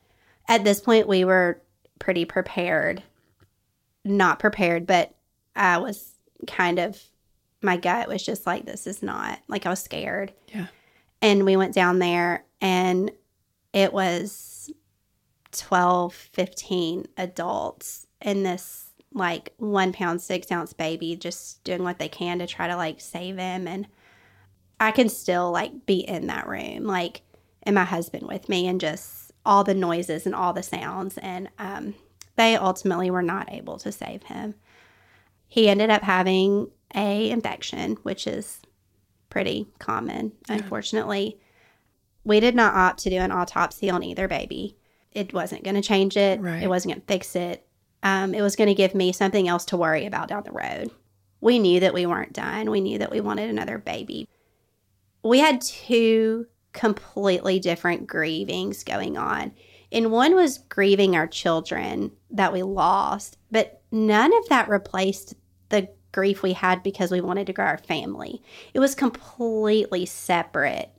[0.48, 1.60] At this point, we were
[1.98, 3.02] pretty prepared.
[4.04, 5.14] Not prepared, but
[5.54, 6.14] I was
[6.46, 7.00] kind of,
[7.60, 10.32] my gut was just like, this is not, like I was scared.
[10.48, 10.66] Yeah.
[11.20, 13.10] And we went down there and
[13.72, 14.70] it was
[15.52, 22.08] 12, 15 adults and this like one pound, six ounce baby just doing what they
[22.08, 23.68] can to try to like save him.
[23.68, 23.86] And
[24.80, 27.22] I can still like be in that room, like,
[27.62, 31.18] and my husband with me and just all the noises and all the sounds.
[31.18, 31.94] And um,
[32.36, 34.54] they ultimately were not able to save him
[35.52, 38.62] he ended up having a infection, which is
[39.28, 40.54] pretty common, yeah.
[40.54, 41.38] unfortunately.
[42.24, 44.78] We did not opt to do an autopsy on either baby.
[45.10, 46.40] It wasn't going to change it.
[46.40, 46.62] Right.
[46.62, 47.66] It wasn't going to fix it.
[48.02, 50.90] Um, it was going to give me something else to worry about down the road.
[51.42, 52.70] We knew that we weren't done.
[52.70, 54.30] We knew that we wanted another baby.
[55.22, 59.52] We had two completely different grievings going on.
[59.92, 65.34] And one was grieving our children that we lost, but none of that replaced
[65.72, 68.40] the grief we had because we wanted to grow our family.
[68.74, 70.90] It was completely separate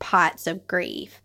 [0.00, 1.22] pots of grief.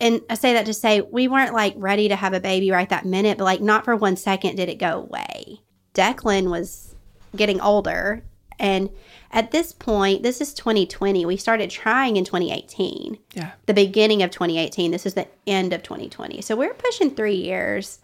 [0.00, 2.88] And I say that to say we weren't like ready to have a baby right
[2.88, 5.60] that minute, but like not for one second did it go away.
[5.94, 6.94] Declan was
[7.36, 8.22] getting older.
[8.58, 8.90] And
[9.30, 11.24] at this point, this is 2020.
[11.24, 13.18] We started trying in 2018.
[13.34, 13.52] Yeah.
[13.66, 14.90] The beginning of 2018.
[14.90, 16.40] This is the end of 2020.
[16.40, 18.00] So we're pushing three years.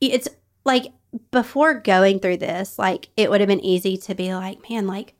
[0.00, 0.28] It's
[0.68, 0.92] like
[1.32, 5.14] before going through this, like it would have been easy to be like, man, like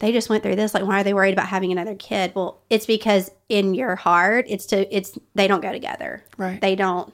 [0.00, 0.74] they just went through this.
[0.74, 2.32] Like, why are they worried about having another kid?
[2.34, 6.24] Well, it's because in your heart, it's to, it's, they don't go together.
[6.36, 6.60] Right.
[6.60, 7.12] They don't,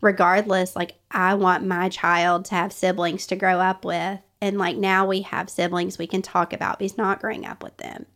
[0.00, 4.20] regardless, like, I want my child to have siblings to grow up with.
[4.40, 7.62] And like now we have siblings we can talk about, but he's not growing up
[7.62, 8.06] with them.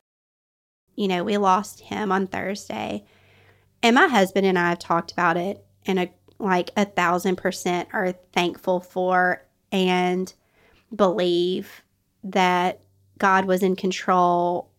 [0.94, 3.04] You know, we lost him on Thursday.
[3.82, 6.10] And my husband and I have talked about it and a
[6.42, 10.32] like a thousand percent are thankful for and
[10.94, 11.82] believe
[12.24, 12.80] that
[13.18, 14.70] God was in control.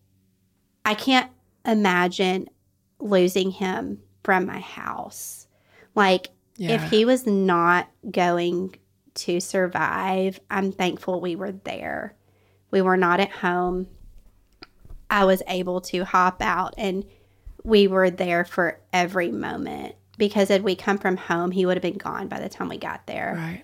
[0.85, 1.31] I can't
[1.65, 2.49] imagine
[2.99, 5.47] losing him from my house.
[5.95, 6.71] Like, Yeah.
[6.75, 8.75] if he was not going
[9.15, 12.15] to survive, I'm thankful we were there.
[12.71, 13.87] We were not at home.
[15.09, 17.05] I was able to hop out and
[17.63, 21.81] we were there for every moment because had we come from home, he would have
[21.81, 23.33] been gone by the time we got there.
[23.35, 23.63] right.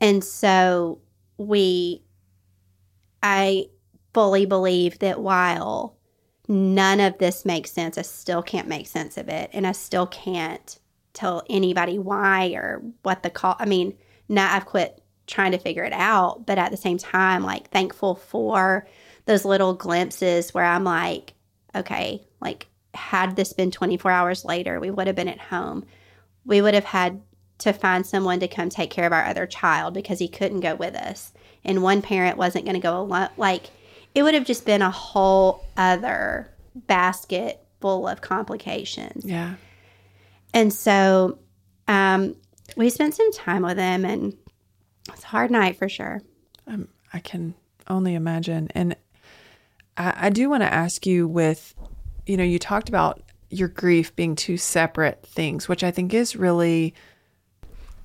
[0.00, 1.00] And so
[1.36, 2.02] we,
[3.22, 3.66] I
[4.12, 5.96] fully believe that while
[6.48, 9.50] none of this makes sense, I still can't make sense of it.
[9.52, 10.78] And I still can't
[11.12, 13.54] tell anybody why or what the call.
[13.58, 13.96] I mean,
[14.28, 18.16] now I've quit trying to figure it out, but at the same time, like thankful
[18.16, 18.86] for
[19.26, 21.34] those little glimpses where I'm like,
[21.74, 25.84] okay, like had this been 24 hours later, we would have been at home.
[26.44, 27.22] We would have had
[27.58, 30.74] to find someone to come take care of our other child because he couldn't go
[30.74, 31.32] with us.
[31.64, 33.28] And one parent wasn't going to go alone.
[33.36, 33.70] Like,
[34.14, 39.24] it would have just been a whole other basket full of complications.
[39.24, 39.54] Yeah.
[40.52, 41.38] And so
[41.88, 42.36] um,
[42.76, 44.36] we spent some time with him, and
[45.08, 46.20] it's a hard night for sure.
[46.66, 47.54] Um, I can
[47.88, 48.68] only imagine.
[48.74, 48.96] And
[49.96, 51.74] I, I do want to ask you with,
[52.26, 56.34] you know, you talked about your grief being two separate things, which I think is
[56.36, 56.94] really,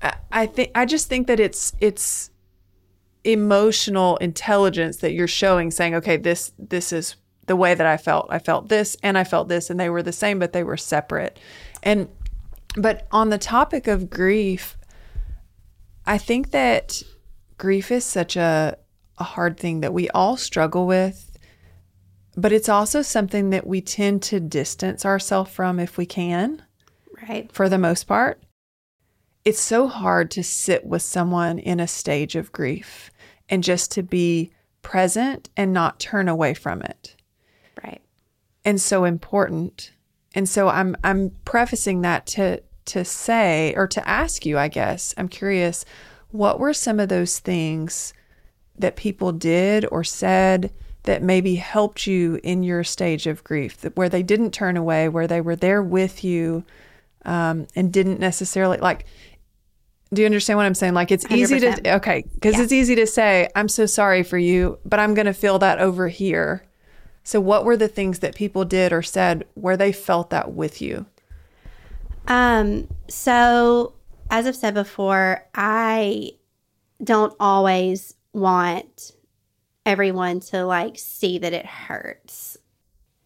[0.02, 2.30] I, I think, I just think that it's, it's
[3.24, 8.26] emotional intelligence that you're showing saying, okay, this, this is the way that I felt.
[8.30, 10.76] I felt this and I felt this and they were the same, but they were
[10.76, 11.38] separate.
[11.82, 12.08] And,
[12.76, 14.76] but on the topic of grief,
[16.06, 17.02] I think that
[17.56, 18.76] grief is such a,
[19.18, 21.27] a hard thing that we all struggle with,
[22.38, 26.62] but it's also something that we tend to distance ourselves from if we can,
[27.28, 27.50] Right.
[27.52, 28.40] for the most part.
[29.44, 33.10] It's so hard to sit with someone in a stage of grief
[33.48, 37.16] and just to be present and not turn away from it
[37.82, 38.00] Right.
[38.64, 39.90] and so important.
[40.32, 45.12] And so I'm I'm prefacing that to to say or to ask you, I guess.
[45.16, 45.84] I'm curious,
[46.30, 48.14] what were some of those things
[48.78, 50.70] that people did or said
[51.08, 55.08] that maybe helped you in your stage of grief, that where they didn't turn away,
[55.08, 56.64] where they were there with you,
[57.24, 59.06] um, and didn't necessarily like.
[60.12, 60.92] Do you understand what I'm saying?
[60.92, 61.84] Like it's easy 100%.
[61.84, 62.62] to okay, because Yeah.
[62.62, 65.78] it's easy to say, "I'm so sorry for you," but I'm going to feel that
[65.78, 66.62] over here.
[67.24, 70.82] So, what were the things that people did or said where they felt that with
[70.82, 71.06] you?
[72.26, 73.94] Um, so
[74.30, 76.32] as I've said before, I
[77.02, 79.12] don't always want
[79.88, 82.58] everyone to like see that it hurts.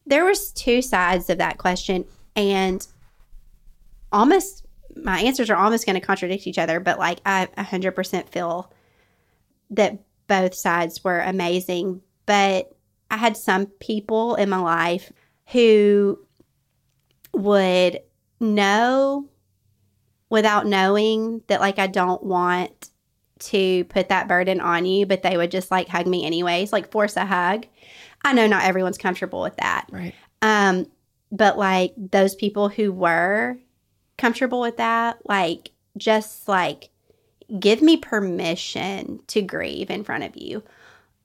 [0.06, 2.04] There was two sides of that question
[2.36, 2.86] and
[4.12, 8.72] almost my answers are almost going to contradict each other, but like I 100% feel
[9.70, 9.98] that
[10.28, 12.72] both sides were amazing, but
[13.10, 15.12] I had some people in my life
[15.48, 16.18] who
[17.32, 18.00] would
[18.38, 19.28] know
[20.30, 22.91] without knowing that like I don't want
[23.42, 26.90] to put that burden on you, but they would just like hug me anyways, like
[26.90, 27.66] force a hug.
[28.24, 29.86] I know not everyone's comfortable with that.
[29.90, 30.14] Right.
[30.42, 30.86] Um,
[31.30, 33.56] but like those people who were
[34.18, 36.90] comfortable with that, like just like
[37.58, 40.62] give me permission to grieve in front of you.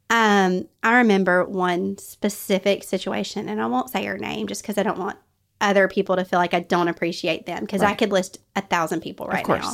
[0.09, 4.83] Um, I remember one specific situation, and I won't say her name just because I
[4.83, 5.17] don't want
[5.59, 9.01] other people to feel like I don't appreciate them because I could list a thousand
[9.01, 9.73] people right of now.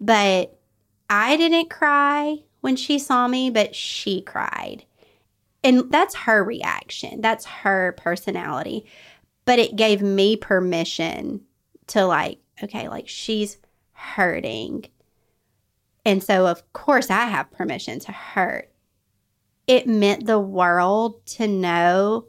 [0.00, 0.58] But
[1.14, 4.86] I didn't cry when she saw me, but she cried.
[5.62, 7.20] And that's her reaction.
[7.20, 8.86] That's her personality.
[9.44, 11.42] But it gave me permission
[11.88, 13.58] to, like, okay, like she's
[13.92, 14.86] hurting.
[16.06, 18.72] And so, of course, I have permission to hurt.
[19.66, 22.24] It meant the world to know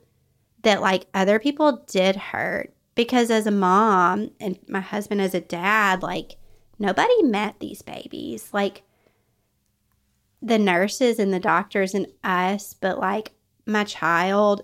[0.63, 2.73] that, like, other people did hurt.
[2.95, 6.36] Because as a mom and my husband as a dad, like,
[6.84, 8.49] nobody met these babies.
[8.53, 8.84] Like,
[10.43, 13.31] the nurses and the doctors and us, but like
[13.65, 14.61] my child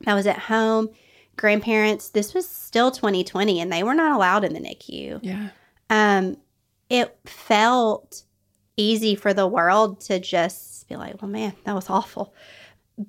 [0.00, 0.90] that was at home,
[1.36, 5.20] grandparents, this was still 2020 and they were not allowed in the NICU.
[5.22, 5.50] Yeah.
[5.88, 6.36] Um,
[6.90, 8.24] it felt
[8.76, 12.34] easy for the world to just be like, well, man, that was awful.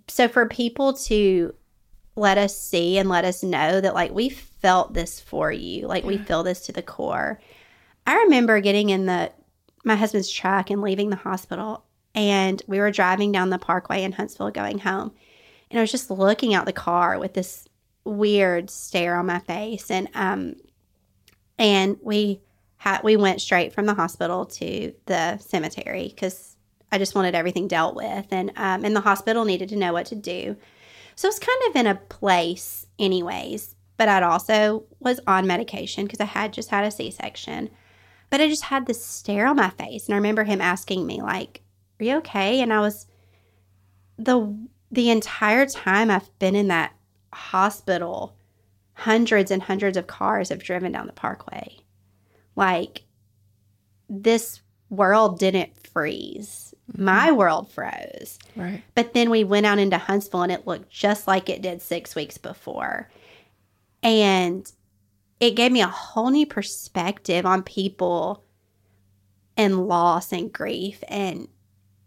[0.07, 1.53] so for people to
[2.15, 6.03] let us see and let us know that like we felt this for you, like
[6.03, 7.39] we feel this to the core.
[8.07, 9.31] I remember getting in the
[9.83, 11.83] my husband's truck and leaving the hospital
[12.15, 15.11] and we were driving down the parkway in Huntsville going home.
[15.69, 17.67] And I was just looking out the car with this
[18.05, 20.55] weird stare on my face and um
[21.59, 22.39] and we
[22.77, 26.55] had we went straight from the hospital to the cemetery cuz
[26.89, 30.05] I just wanted everything dealt with and um and the hospital needed to know what
[30.07, 30.55] to do.
[31.15, 36.21] So it's kind of in a place anyways, but I'd also was on medication because
[36.21, 37.69] I had just had a C-section.
[38.29, 41.21] But I just had this stare on my face and I remember him asking me
[41.21, 41.61] like,
[41.99, 43.07] "Are you okay?" And I was
[44.17, 44.55] the
[44.91, 46.93] the entire time I've been in that
[47.33, 48.35] hospital,
[48.93, 51.77] hundreds and hundreds of cars have driven down the parkway.
[52.55, 53.03] Like,
[54.09, 56.73] this world didn't freeze.
[56.95, 57.37] My mm-hmm.
[57.37, 58.39] world froze.
[58.55, 58.81] Right.
[58.95, 62.15] But then we went out into Huntsville and it looked just like it did six
[62.15, 63.09] weeks before.
[64.01, 64.71] And
[65.39, 68.43] it gave me a whole new perspective on people
[69.55, 71.03] and loss and grief.
[71.07, 71.47] And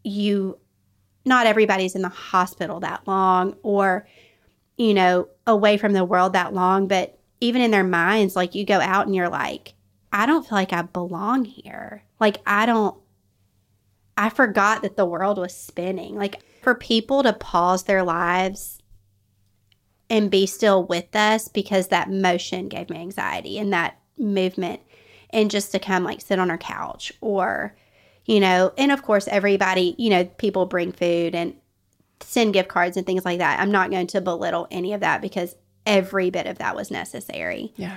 [0.02, 0.58] you,
[1.24, 4.06] not everybody's in the hospital that long or,
[4.76, 6.88] you know, away from the world that long.
[6.88, 9.74] But even in their minds, like you go out and you're like,
[10.12, 12.02] I don't feel like I belong here.
[12.18, 12.96] Like, I don't,
[14.16, 16.16] I forgot that the world was spinning.
[16.16, 18.79] Like, for people to pause their lives
[20.10, 24.80] and be still with us because that motion gave me anxiety and that movement,
[25.30, 27.74] and just to come like sit on our couch or,
[28.26, 31.54] you know, and of course, everybody, you know, people bring food and
[32.20, 33.58] send gift cards and things like that.
[33.60, 35.54] I'm not going to belittle any of that because
[35.86, 37.96] every bit of that was necessary Yeah.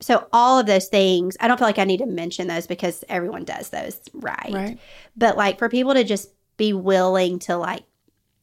[0.00, 3.02] so all of those things i don't feel like i need to mention those because
[3.08, 4.50] everyone does those right.
[4.52, 4.78] Right.
[5.16, 7.82] but like for people to just be willing to like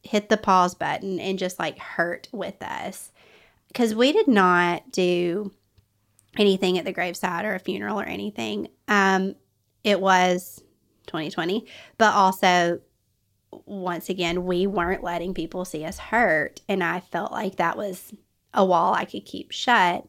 [0.03, 3.11] hit the pause button and just like hurt with us.
[3.67, 5.51] Because we did not do
[6.37, 8.69] anything at the graveside or a funeral or anything.
[8.87, 9.35] Um
[9.83, 10.61] it was
[11.07, 11.65] 2020
[11.97, 12.79] but also
[13.65, 18.13] once again we weren't letting people see us hurt and i felt like that was
[18.53, 20.05] a wall i could keep shut.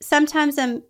[0.00, 0.82] Sometimes i'm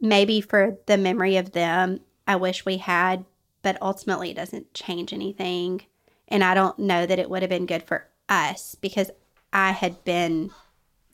[0.00, 3.24] maybe for the memory of them i wish we had
[3.62, 5.82] but ultimately it doesn't change anything
[6.28, 9.10] and i don't know that it would have been good for us because
[9.52, 10.50] i had been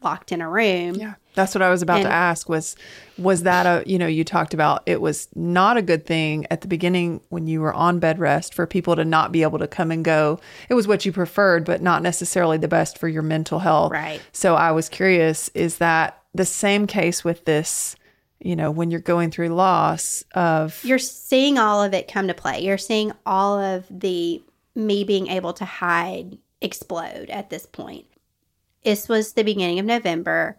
[0.03, 1.15] locked in a room Yeah.
[1.37, 2.77] That's what I was about And- to ask was
[3.19, 6.61] was that a you know you talked about it was not a good thing at
[6.61, 9.67] the beginning when you were on bed rest for people to not be able to
[9.67, 10.39] come and go.
[10.69, 13.91] It was what you preferred but not necessarily the best for your mental health.
[13.91, 14.21] Right.
[14.31, 17.97] So I was curious is that the same case with this
[18.39, 22.35] you know when you're going through loss of you're seeing all of it come to
[22.35, 22.61] play.
[22.62, 24.41] You're seeing all of the
[24.75, 28.07] me being able to hide explode at this point.
[28.85, 30.59] This was the beginning of November.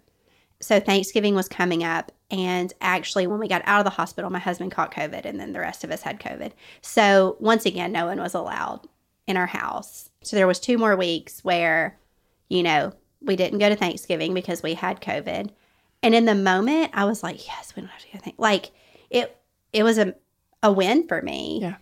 [0.61, 2.11] So Thanksgiving was coming up.
[2.32, 5.53] And actually, when we got out of the hospital, my husband caught COVID and then
[5.53, 6.53] the rest of us had COVID.
[6.82, 8.88] So once again, no one was allowed
[9.28, 10.09] in our house.
[10.24, 11.99] So there was two more weeks where,
[12.49, 15.49] you know, we didn't go to Thanksgiving because we had COVID.
[16.01, 18.20] And in the moment, I was like, yes, we don't have to go.
[18.20, 18.39] Thank-.
[18.39, 18.72] Like
[19.09, 19.38] it,
[19.74, 20.16] it was a,
[20.63, 21.59] a win for me.
[21.61, 21.76] Yeah.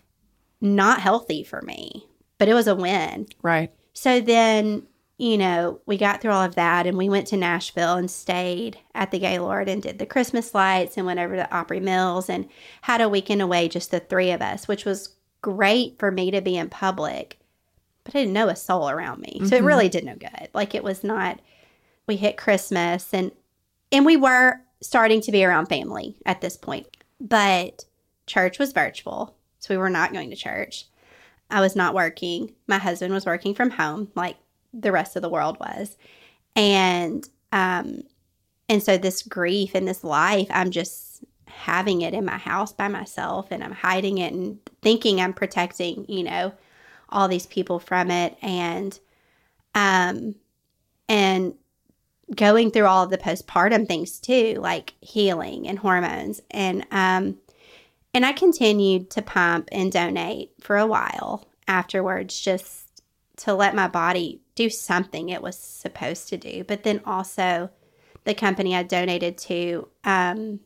[0.60, 2.06] Not healthy for me,
[2.44, 3.26] but it was a win.
[3.42, 3.70] right.
[3.94, 4.82] So then,
[5.16, 8.78] you know, we got through all of that and we went to Nashville and stayed
[8.94, 12.48] at the Gaylord and did the Christmas lights and went over to Opry Mills and
[12.82, 16.42] had a weekend away, just the three of us, which was great for me to
[16.42, 17.38] be in public.
[18.02, 19.40] But I didn't know a soul around me.
[19.46, 19.66] So it Mhm.
[19.66, 20.48] really did no good.
[20.52, 21.40] Like it was not
[22.06, 23.32] we hit Christmas and
[23.90, 26.86] and we were starting to be around family at this point.
[27.20, 27.84] But
[28.26, 29.34] church was virtual.
[29.60, 30.86] So we were not going to church.
[31.50, 32.52] I was not working.
[32.66, 34.36] My husband was working from home, like
[34.72, 35.96] the rest of the world was.
[36.56, 38.02] And um
[38.68, 42.88] and so this grief and this life, I'm just having it in my house by
[42.88, 46.52] myself and I'm hiding it and thinking I'm protecting, you know,
[47.10, 48.98] all these people from it and
[49.74, 50.34] um
[51.08, 51.54] and
[52.34, 57.38] going through all of the postpartum things too, like healing and hormones and um
[58.14, 63.02] and I continued to pump and donate for a while afterwards, just
[63.38, 66.62] to let my body do something it was supposed to do.
[66.62, 67.70] But then also,
[68.22, 70.60] the company I donated to um,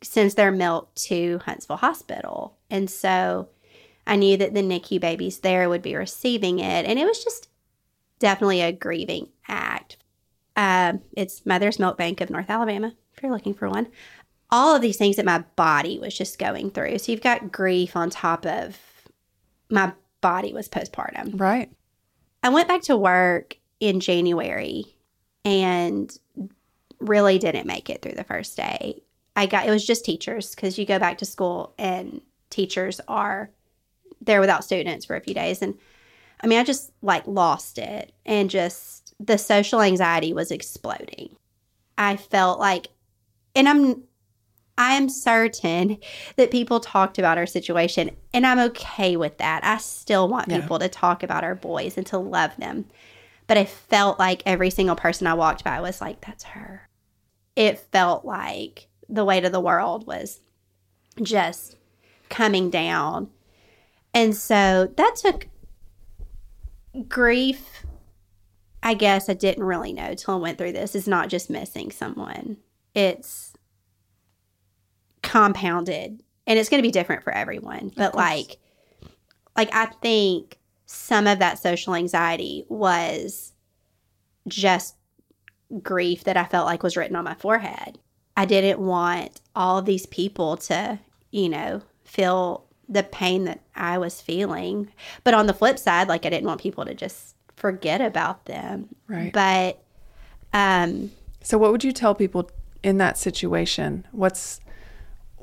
[0.00, 2.56] sends their milk to Huntsville Hospital.
[2.70, 3.48] And so
[4.06, 6.86] I knew that the NICU babies there would be receiving it.
[6.86, 7.48] And it was just
[8.20, 9.96] definitely a grieving act.
[10.56, 13.88] Um, it's Mother's Milk Bank of North Alabama, if you're looking for one
[14.54, 16.96] all of these things that my body was just going through.
[16.98, 18.78] So you've got grief on top of
[19.68, 21.40] my body was postpartum.
[21.40, 21.72] Right.
[22.40, 24.84] I went back to work in January
[25.44, 26.16] and
[27.00, 29.02] really didn't make it through the first day.
[29.34, 33.50] I got it was just teachers because you go back to school and teachers are
[34.20, 35.74] there without students for a few days and
[36.40, 41.34] I mean I just like lost it and just the social anxiety was exploding.
[41.98, 42.86] I felt like
[43.56, 44.04] and I'm
[44.76, 45.98] I am certain
[46.36, 49.64] that people talked about our situation, and I'm okay with that.
[49.64, 50.60] I still want Yeah.
[50.60, 52.86] people to talk about our boys and to love them.
[53.46, 56.88] But I felt like every single person I walked by was like, that's her.
[57.54, 60.40] It felt like the weight of the world was
[61.22, 61.76] just
[62.28, 63.28] coming down.
[64.12, 65.48] And so that took
[67.08, 67.84] grief.
[68.82, 70.94] I guess I didn't really know till I went through this.
[70.94, 72.58] It's not just missing someone,
[72.94, 73.53] it's
[75.34, 78.58] compounded and it's going to be different for everyone but like
[79.56, 83.52] like i think some of that social anxiety was
[84.46, 84.94] just
[85.82, 87.98] grief that i felt like was written on my forehead
[88.36, 90.96] i didn't want all these people to
[91.32, 94.88] you know feel the pain that i was feeling
[95.24, 98.88] but on the flip side like i didn't want people to just forget about them
[99.08, 99.32] Right.
[99.32, 99.82] but
[100.52, 101.10] um
[101.42, 102.48] So what would you tell people
[102.84, 104.06] in that situation?
[104.12, 104.60] What's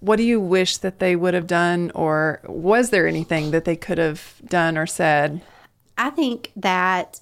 [0.01, 3.75] what do you wish that they would have done or was there anything that they
[3.75, 5.41] could have done or said?
[5.97, 7.21] I think that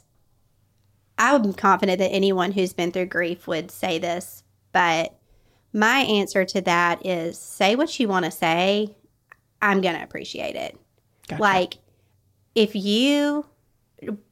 [1.18, 5.16] I'm confident that anyone who's been through grief would say this, but
[5.74, 8.96] my answer to that is say what you want to say.
[9.62, 10.80] I'm going to appreciate it.
[11.28, 11.42] Gotcha.
[11.42, 11.78] Like,
[12.56, 13.46] if you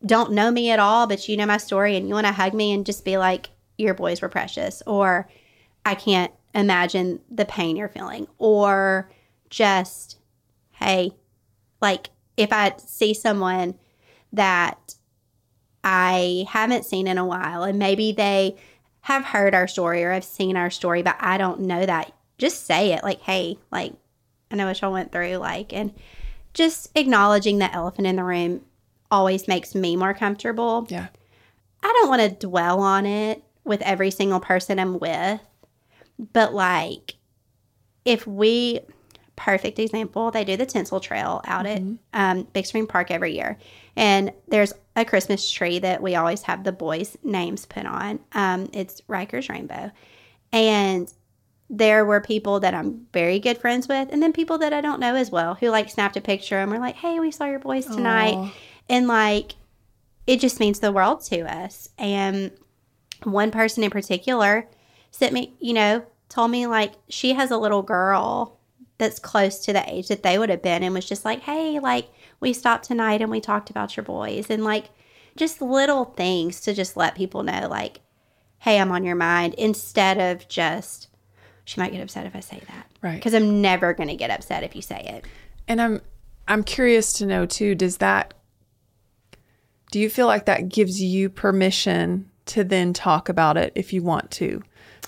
[0.06, 2.54] don't know me at all, but you know my story and you want to hug
[2.54, 5.30] me and just be like, your boys were precious, or
[5.86, 9.10] I can't imagine the pain you're feeling, or
[9.50, 10.18] just,
[10.72, 11.12] hey,
[11.82, 13.76] like if I see someone
[14.34, 14.96] that
[15.84, 18.58] I haven't seen in a while and maybe they
[19.02, 22.66] have heard our story or have seen our story, but I don't know that, just
[22.66, 23.94] say it like, hey, like,
[24.52, 25.94] I know what y'all went through, like, and
[26.54, 28.66] just acknowledging the elephant in the room
[29.10, 30.86] always makes me more comfortable.
[30.90, 31.08] Yeah.
[31.82, 35.40] I don't want to dwell on it with every single person I'm with,
[36.20, 37.16] but like
[38.06, 38.80] if we
[39.36, 41.82] perfect example, they do the tinsel trail out at
[42.14, 43.58] um, Big Spring Park every year,
[43.96, 48.20] and there's a Christmas tree that we always have the boys' names put on.
[48.34, 49.92] Um, it's Riker's Rainbow,
[50.52, 51.14] and
[51.70, 55.00] there were people that I'm very good friends with, and then people that I don't
[55.00, 57.60] know as well who like snapped a picture and were like, "Hey, we saw your
[57.60, 58.54] boys tonight," Aw.
[58.90, 59.54] and like
[60.26, 61.90] it just means the world to us.
[61.98, 62.52] And
[63.24, 64.68] one person in particular
[65.18, 68.60] sent me, you know, told me like she has a little girl
[69.00, 71.80] that's close to the age that they would have been and was just like, hey,
[71.80, 72.10] like
[72.40, 74.90] we stopped tonight and we talked about your boys and like
[75.36, 78.02] just little things to just let people know, like,
[78.60, 81.08] hey, I'm on your mind instead of just,
[81.66, 82.88] she might get upset if I say that.
[83.02, 83.16] Right.
[83.16, 85.26] Because I'm never going to get upset if you say it.
[85.68, 86.02] And I'm
[86.48, 88.34] I'm curious to know too, does that
[89.92, 94.04] do you feel like that gives you permission to then talk about it if you
[94.04, 94.62] want to?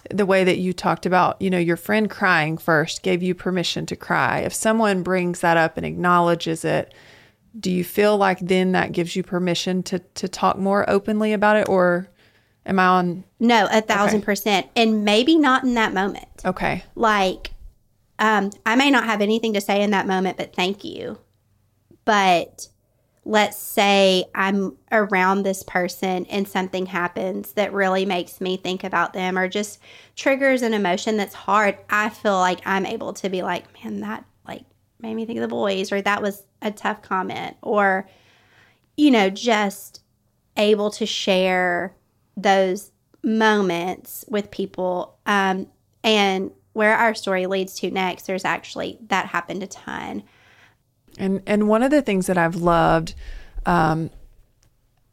[0.09, 3.85] The way that you talked about, you know, your friend crying first gave you permission
[3.87, 4.39] to cry.
[4.39, 6.93] If someone brings that up and acknowledges it,
[7.59, 11.57] do you feel like then that gives you permission to to talk more openly about
[11.57, 12.07] it or
[12.65, 14.25] am I on No, a thousand Okay.
[14.25, 14.67] percent.
[14.75, 16.27] And maybe not in that moment.
[16.45, 16.83] okay.
[16.95, 17.51] like
[18.19, 21.17] um, I may not have anything to say in that moment, but thank you.
[22.05, 22.67] But
[23.29, 29.13] let's say I'm around this person and something happens that really makes me think about
[29.13, 29.79] them or just
[30.15, 31.77] triggers an emotion that's hard.
[31.91, 34.63] I feel like I'm able to be like, man, that like
[34.99, 38.09] made me think of the boys, or that was a tough comment, or,
[38.97, 40.01] you know, just
[40.57, 41.95] able to share
[42.35, 42.91] those
[43.23, 45.19] moments with people.
[45.27, 45.67] Um,
[46.03, 50.23] and where our story leads to next, there's actually that happened a ton.
[51.19, 53.13] And and one of the things that I've loved,
[53.65, 54.09] um,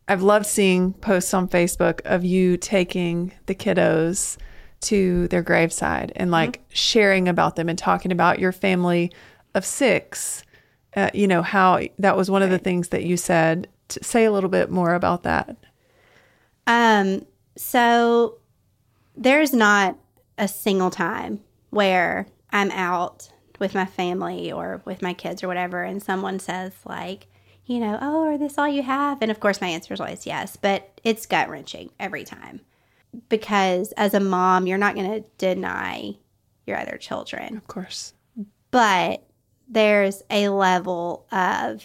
[0.09, 4.39] I've loved seeing posts on Facebook of you taking the kiddos
[4.83, 9.11] to their graveside and like sharing about them and talking about your family
[9.55, 10.45] of six.
[10.95, 13.69] Uh, you know how that was one of the things that you said.
[13.89, 15.57] To say a little bit more about that.
[16.67, 17.25] Um,
[17.57, 18.39] so
[19.17, 19.97] there's not
[20.39, 21.41] a single time
[21.71, 26.73] where I'm out with my family or with my kids or whatever, and someone says
[26.85, 27.27] like,
[27.65, 29.21] you know, oh, are this all you have?
[29.23, 32.61] And of course, my answer is always yes, but it's gut wrenching every time
[33.29, 36.15] because as a mom, you're not going to deny
[36.67, 38.13] your other children Of course.
[38.71, 39.23] but
[39.69, 41.83] there's a level of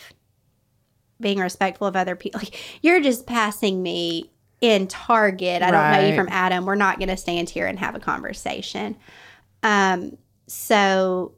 [1.19, 2.39] being respectful of other people.
[2.43, 5.63] Like, you're just passing me in Target.
[5.63, 6.65] I don't know you from Adam.
[6.65, 8.95] We're not going to stand here and have a conversation.
[9.63, 10.17] Um,
[10.47, 11.34] so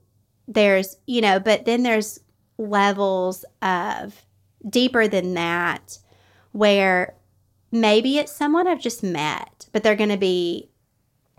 [0.53, 2.19] there's, you know, but then there's
[2.57, 4.25] levels of
[4.67, 5.97] deeper than that
[6.51, 7.15] where
[7.71, 10.69] maybe it's someone I've just met, but they're going to be,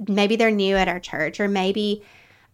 [0.08, 2.02] maybe they're new at our church, or maybe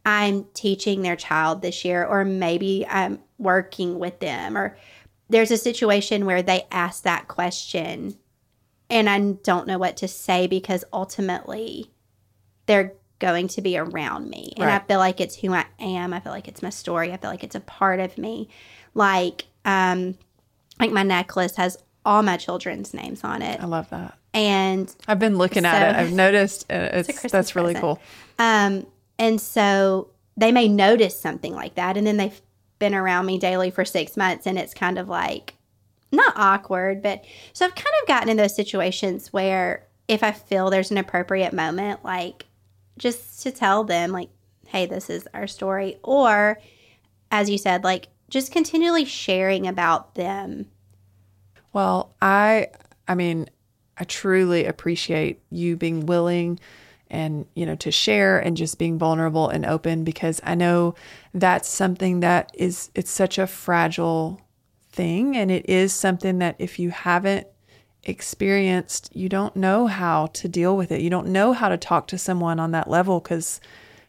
[0.04, 4.76] I'm teaching their child this year, or maybe I'm working with them, or
[5.28, 8.16] there's a situation where they ask that question
[8.90, 11.92] and I don't know what to say because ultimately
[12.66, 14.53] they're going to be around me.
[14.57, 16.12] And I feel like it's who I am.
[16.12, 17.12] I feel like it's my story.
[17.12, 18.49] I feel like it's a part of me.
[18.95, 20.16] Like, um,
[20.81, 23.61] like my necklace has all my children's names on it.
[23.62, 24.16] I love that.
[24.33, 25.97] And I've been looking at it.
[26.01, 26.64] I've noticed.
[26.71, 27.99] uh, It's, Christmas that's really present.
[27.99, 28.01] cool.
[28.39, 28.87] Um,
[29.18, 32.41] and so they may notice something like that, and then they've
[32.79, 35.55] been around me daily for six months, and it's kind of like
[36.12, 40.71] not awkward, but so I've kind of gotten in those situations where if I feel
[40.71, 42.47] there's an appropriate moment, like
[43.01, 44.28] just to tell them, like,
[44.68, 46.61] hey, this is our story, or
[47.32, 50.66] as you said, like just continually sharing about them.
[51.72, 52.68] Well, I
[53.09, 53.48] I mean,
[53.98, 56.61] I truly appreciate you being willing
[57.11, 60.94] and, you know, to share and just being vulnerable and open because I know
[61.34, 64.40] that's something that is it's such a fragile
[64.90, 67.46] thing and it is something that if you haven't
[68.05, 71.01] experienced, you don't know how to deal with it.
[71.01, 73.61] You don't know how to talk to someone on that level cuz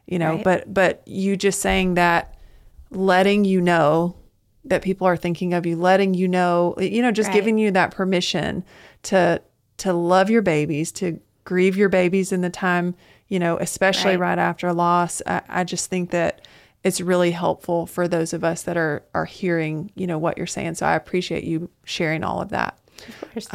[0.07, 0.43] you know, Right.
[0.43, 2.35] but but you just saying that
[2.89, 4.15] letting you know
[4.65, 7.35] that people are thinking of you, letting you know, you know, just Right.
[7.35, 8.63] giving you that permission
[9.03, 9.41] to
[9.77, 12.93] to love your babies, to grieve your babies in the time,
[13.27, 14.19] you know, especially Right.
[14.19, 15.21] right, after loss.
[15.25, 16.41] I, I just think that
[16.83, 20.47] it's really helpful for those of us that are are hearing, you know, what you're
[20.47, 20.75] saying.
[20.75, 22.77] So I appreciate you sharing all of that.
[23.33, 23.47] Course.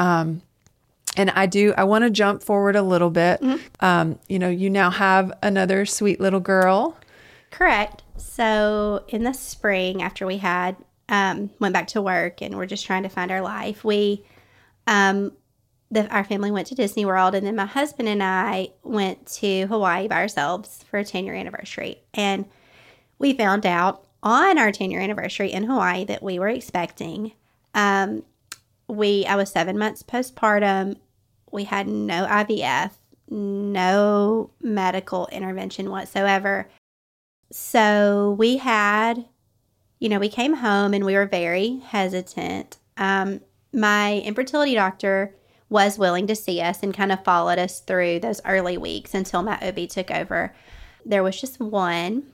[1.18, 3.42] And I do, I want to jump forward a little bit.
[3.80, 6.98] Um, you know, you now have another sweet little girl.
[7.50, 8.02] Correct.
[8.18, 10.76] So in the spring, after we had
[11.08, 14.24] um, went back to work and we're just trying to find our life, we
[14.86, 15.32] um,
[15.90, 19.66] the, our family went to Disney World, and then my husband and I went to
[19.68, 22.44] Hawaii by ourselves for a ten year anniversary, and
[23.18, 27.32] we found out on our ten year anniversary in Hawaii that we were expecting.
[27.74, 28.24] Um,
[28.88, 30.96] we I was seven months postpartum.
[31.50, 32.92] We had no IVF,
[33.28, 36.68] no medical intervention whatsoever.
[37.52, 39.24] So we had,
[39.98, 42.78] you know, we came home and we were very hesitant.
[42.96, 43.40] Um,
[43.72, 45.34] my infertility doctor
[45.68, 49.42] was willing to see us and kind of followed us through those early weeks until
[49.42, 50.54] my OB took over.
[51.04, 52.24] There was just one.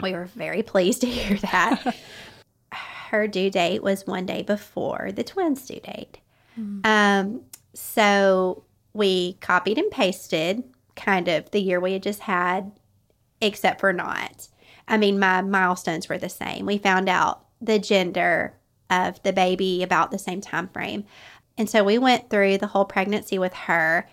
[0.00, 1.96] We were very pleased to hear that.
[3.10, 6.18] Her due date was one day before the twins' due date.
[6.84, 7.40] Um,
[7.74, 10.62] so we copied and pasted
[10.96, 12.72] kind of the year we had just had
[13.40, 14.48] except for not.
[14.86, 16.66] I mean, my milestones were the same.
[16.66, 18.54] We found out the gender
[18.90, 21.04] of the baby about the same time frame.
[21.56, 24.08] And so we went through the whole pregnancy with her.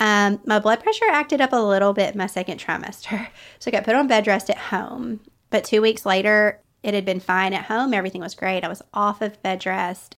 [0.00, 3.28] Um, my blood pressure acted up a little bit my second trimester.
[3.58, 5.20] So I got put on bed rest at home.
[5.50, 7.92] But two weeks later, it had been fine at home.
[7.94, 8.62] Everything was great.
[8.62, 10.14] I was off of bed rest.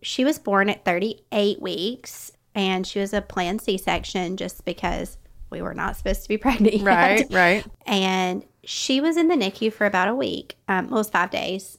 [0.00, 5.18] She was born at 38 weeks and she was a planned C section just because
[5.50, 6.74] we were not supposed to be pregnant.
[6.76, 7.66] yet Right, right.
[7.86, 10.56] and she was in the NICU for about a week.
[10.68, 11.78] Um, well, it was five days.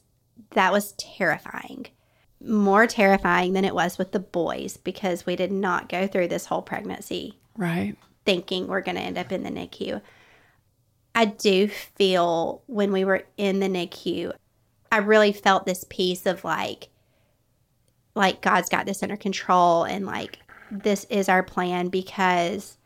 [0.50, 1.86] That was terrifying.
[2.40, 6.46] More terrifying than it was with the boys because we did not go through this
[6.46, 7.96] whole pregnancy Right.
[8.26, 10.02] thinking we're going to end up in the NICU.
[11.16, 14.32] I do feel when we were in the NICU,
[14.92, 16.88] I really felt this piece of like,
[18.14, 20.38] like God's got this under control and like
[20.70, 22.76] this is our plan because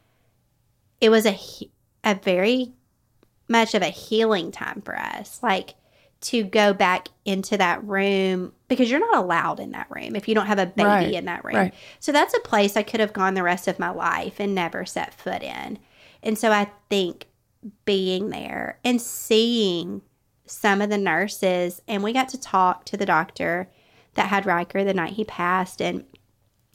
[1.00, 1.38] it was a
[2.04, 2.72] a very
[3.48, 5.40] much of a healing time for us.
[5.42, 5.74] Like
[6.22, 10.34] to go back into that room because you're not allowed in that room if you
[10.34, 11.56] don't have a baby Right, in that room.
[11.56, 11.74] right.
[11.98, 14.84] So that's a place I could have gone the rest of my life and never
[14.84, 15.78] set foot in.
[16.22, 17.26] And so I think
[17.84, 20.02] being there and seeing
[20.46, 23.70] some of the nurses, and we got to talk to the doctor
[24.14, 26.04] that had Riker the night he passed, and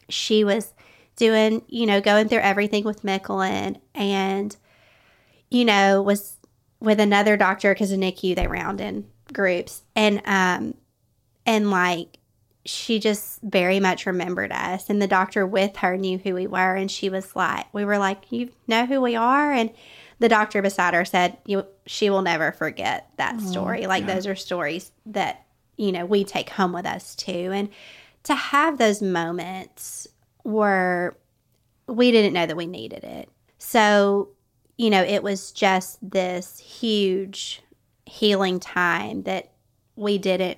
[0.09, 0.73] she was
[1.15, 4.55] doing, you know, going through everything with Mickalyn and,
[5.49, 6.37] you know, was
[6.79, 9.83] with another doctor because in NICU they round in groups.
[9.95, 10.75] And, um,
[11.45, 12.19] and like,
[12.65, 14.89] she just very much remembered us.
[14.89, 16.75] And the doctor with her knew who we were.
[16.75, 19.51] And she was like we were like you know who we are?
[19.51, 19.69] And
[20.19, 24.35] the doctor beside her said you she will never forget that story like those are
[24.35, 25.45] stories that
[25.77, 27.69] you know we take home with us too and
[28.25, 30.07] to have those moments
[30.43, 31.15] where
[31.87, 33.29] we didn't know that we needed it.
[33.57, 34.29] So,
[34.77, 37.61] you know, it was just this huge
[38.05, 39.51] healing time that
[39.95, 40.57] we didn't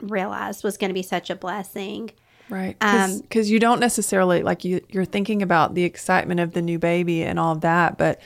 [0.00, 2.10] realize was going to be such a blessing.
[2.48, 2.78] Right.
[2.78, 6.78] Because um, you don't necessarily, like, you, you're thinking about the excitement of the new
[6.78, 8.20] baby and all of that, but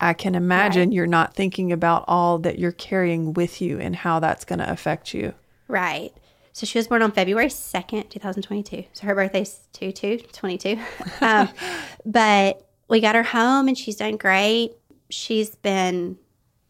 [0.00, 0.94] I can imagine right.
[0.94, 4.70] you're not thinking about all that you're carrying with you and how that's going to
[4.70, 5.34] affect you.
[5.68, 6.12] Right.
[6.52, 8.84] So she was born on February 2nd, 2022.
[8.92, 10.78] So her birthday's 2 2, 22.
[11.20, 11.48] um,
[12.04, 14.72] but we got her home and she's done great.
[15.10, 16.18] She's been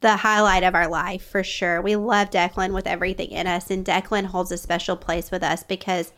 [0.00, 1.80] the highlight of our life for sure.
[1.80, 5.62] We love Declan with everything in us, and Declan holds a special place with us
[5.62, 6.12] because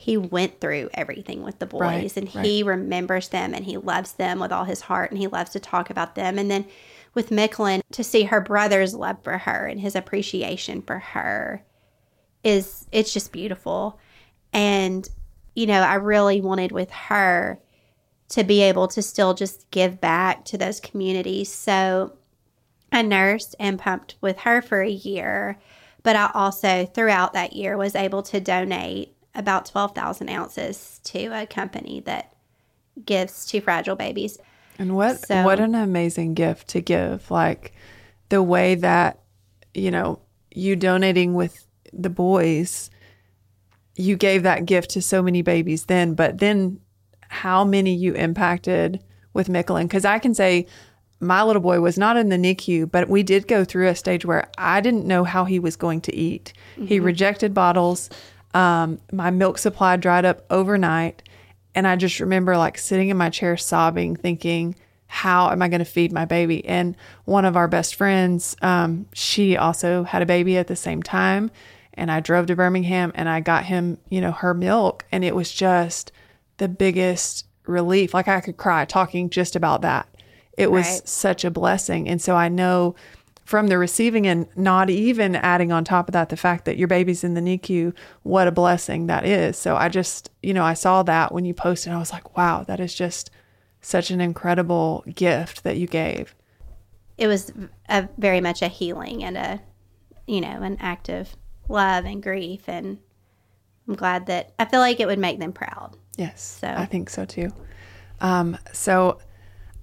[0.00, 2.44] he went through everything with the boys right, and right.
[2.46, 5.58] he remembers them and he loves them with all his heart and he loves to
[5.58, 6.38] talk about them.
[6.38, 6.66] And then
[7.14, 11.64] with Mickalyn, to see her brother's love for her and his appreciation for her
[12.44, 13.98] is it's just beautiful.
[14.52, 15.06] And,
[15.56, 17.58] you know, I really wanted with her
[18.28, 21.52] to be able to still just give back to those communities.
[21.52, 22.16] So
[22.92, 25.58] I nursed and pumped with her for a year,
[26.04, 31.46] but I also throughout that year was able to donate about 12,000 ounces to a
[31.46, 32.34] company that
[33.06, 34.38] gives to fragile babies.
[34.78, 37.30] And what so, what an amazing gift to give.
[37.30, 37.72] Like
[38.28, 39.20] the way that
[39.74, 40.20] you know,
[40.50, 42.90] you donating with the boys,
[43.96, 46.80] you gave that gift to so many babies then, but then
[47.28, 49.02] how many you impacted
[49.34, 49.84] with Mickalyn?
[49.84, 50.66] Because I can say
[51.20, 54.24] my little boy was not in the NICU, but we did go through a stage
[54.24, 56.52] where I didn't know how he was going to eat.
[56.74, 56.86] Mm-hmm.
[56.86, 58.08] He rejected bottles.
[58.54, 61.22] Um, my milk supply dried up overnight.
[61.74, 64.74] And I just remember like sitting in my chair sobbing, thinking,
[65.06, 66.64] how am I going to feed my baby?
[66.66, 71.02] And one of our best friends, um, she also had a baby at the same
[71.02, 71.50] time.
[71.94, 75.04] And I drove to Birmingham and I got him, you know, her milk.
[75.10, 76.12] And it was just
[76.58, 78.14] the biggest relief.
[78.14, 80.08] Like I could cry talking just about that.
[80.56, 81.08] It was right.
[81.08, 82.08] such a blessing.
[82.08, 82.96] And so I know
[83.48, 86.86] from the receiving and not even adding on top of that the fact that your
[86.86, 89.56] baby's in the NICU, what a blessing that is.
[89.56, 92.62] So I just, you know, I saw that when you posted, I was like, wow,
[92.64, 93.30] that is just
[93.80, 96.34] such an incredible gift that you gave.
[97.16, 97.50] It was
[97.88, 99.62] a very much a healing and a,
[100.26, 101.34] you know, an act of
[101.70, 102.68] love and grief.
[102.68, 102.98] And
[103.88, 105.96] I'm glad that I feel like it would make them proud.
[106.18, 106.58] Yes.
[106.60, 107.48] So I think so too.
[108.20, 109.20] Um, so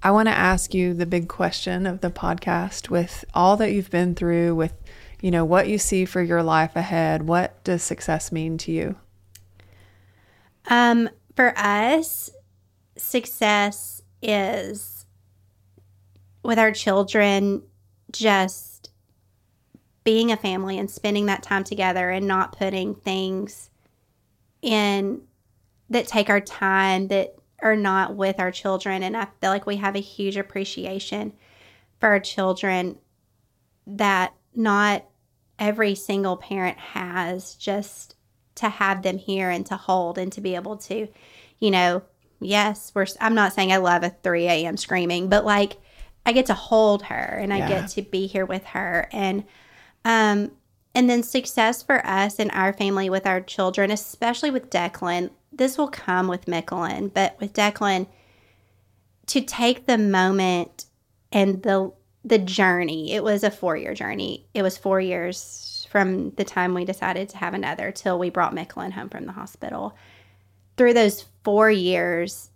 [0.05, 3.89] I want to ask you the big question of the podcast with all that you've
[3.89, 4.71] been through, with,
[5.19, 7.23] you know, what you see for your life ahead.
[7.23, 8.97] What does success mean to you?
[10.67, 12.29] Um, for us,
[12.95, 15.07] success is
[16.43, 17.63] with our children
[18.11, 18.91] just
[20.03, 23.71] being a family and spending that time together and not putting things
[24.61, 25.23] in
[25.89, 27.33] that take our time that
[27.65, 29.01] are not with our children.
[29.01, 31.33] And I feel like we have a huge appreciation
[31.99, 32.99] for our children
[33.87, 35.03] that not
[35.57, 38.15] every single parent has just
[38.53, 41.07] to have them here and to hold and to be able to,
[41.57, 42.03] you know,
[42.39, 44.77] yes, we're, I'm not saying I love a 3 a.m.
[44.77, 45.77] screaming, but like
[46.23, 49.09] I get to hold her and I get to be here with her.
[49.11, 49.43] And,
[50.05, 50.51] um,
[50.93, 55.77] and then success for us and our family with our children, especially with Declan, this
[55.77, 58.07] will come with Mickalyn, but with Declan,
[59.27, 60.85] to take the moment
[61.31, 61.91] and the
[62.23, 63.13] the journey.
[63.13, 64.47] It was a four year journey.
[64.53, 68.55] It was four years from the time we decided to have another till we brought
[68.55, 69.95] Mickalyn home from the hospital.
[70.75, 72.49] Through those four years,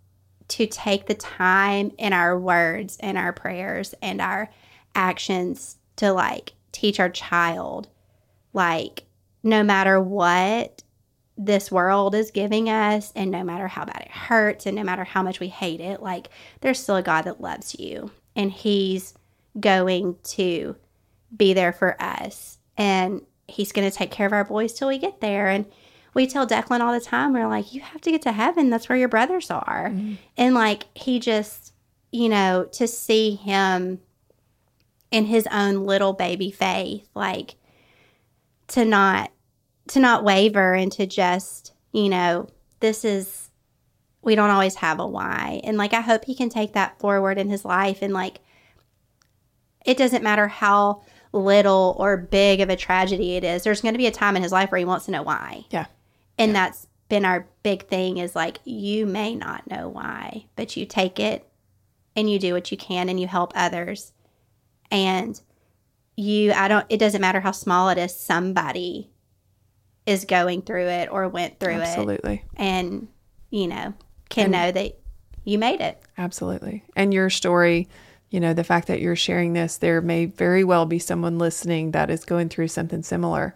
[0.50, 4.50] to take the time in our words and our prayers and our
[4.96, 7.88] actions to like teach our child,
[8.52, 9.04] like,
[9.44, 10.84] no matter what
[11.42, 15.06] this world is giving us, and no matter how bad it hurts, and no matter
[15.06, 16.28] how much we hate it, like
[16.60, 19.14] there's still a God that loves you, and He's
[19.58, 20.76] going to
[21.36, 24.98] be there for us, and He's going to take care of our boys till we
[24.98, 25.48] get there.
[25.48, 25.66] And
[26.14, 28.70] we tell Declan all the time, we're like, you have to get to heaven.
[28.70, 29.90] That's where your brothers are.
[29.90, 30.16] Mm-hmm.
[30.38, 31.74] And like, he just,
[32.12, 34.02] you know, to see him
[35.10, 37.56] in his own little baby faith, like
[38.68, 39.32] to not
[39.90, 42.48] to not waver and to just, you know,
[42.80, 43.50] this is
[44.22, 45.62] we don't always have a why.
[45.64, 48.40] And like I hope he can take that forward in his life and like
[49.86, 53.64] it doesn't matter how little or big of a tragedy it is.
[53.64, 55.66] There's going to be a time in his life where he wants to know why.
[55.70, 55.86] Yeah.
[56.38, 56.66] And yeah.
[56.66, 61.20] that's been our big thing is like you may not know why, but you take
[61.20, 61.48] it
[62.16, 64.12] and you do what you can and you help others.
[64.92, 65.40] And
[66.16, 69.10] you I don't it doesn't matter how small it is, somebody
[70.10, 72.44] is going through it or went through it Absolutely.
[72.58, 73.08] and,
[73.52, 73.94] you know,
[74.30, 75.00] can know that
[75.44, 76.02] you made it.
[76.18, 76.84] Absolutely.
[76.96, 77.88] And your story,
[78.30, 81.92] you know, the fact that you're sharing this, there may very well be someone listening
[81.92, 83.54] that is going through something similar.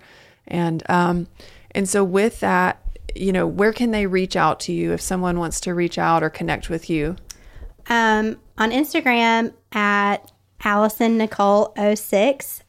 [0.48, 1.28] And um
[1.72, 2.80] and so with that,
[3.16, 6.22] you know, where can they reach out to you if someone wants to reach out
[6.24, 7.16] or connect with you?
[7.88, 10.32] Um, on Instagram at
[10.64, 12.63] Alyson Necole 06.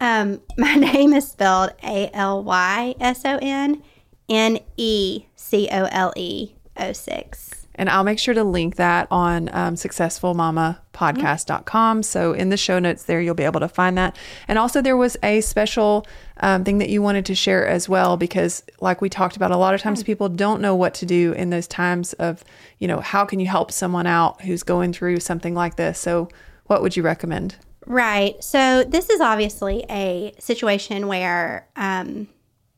[0.00, 3.82] Um, my name is spelled A L Y S O N
[4.28, 6.54] N E C O L E
[6.92, 7.52] 06.
[7.78, 12.02] And I'll make sure to link that on um, successfulmamapodcast.com.
[12.02, 14.16] So in the show notes there, you'll be able to find that.
[14.48, 16.06] And also, there was a special
[16.38, 19.58] um, thing that you wanted to share as well, because like we talked about, a
[19.58, 22.42] lot of times people don't know what to do in those times of,
[22.78, 25.98] you know, how can you help someone out who's going through something like this?
[25.98, 26.30] So,
[26.64, 27.56] what would you recommend?
[27.86, 28.42] Right.
[28.42, 32.28] So this is obviously a situation where um,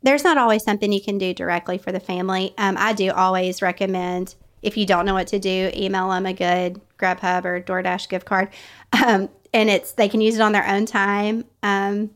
[0.02, 2.54] there's not always something you can do directly for the family.
[2.59, 6.32] Um, I do always recommend if you don't know what to do, email them a
[6.32, 8.48] good Grubhub or DoorDash gift card,
[8.92, 12.11] um, and it's they can use it on their own time um,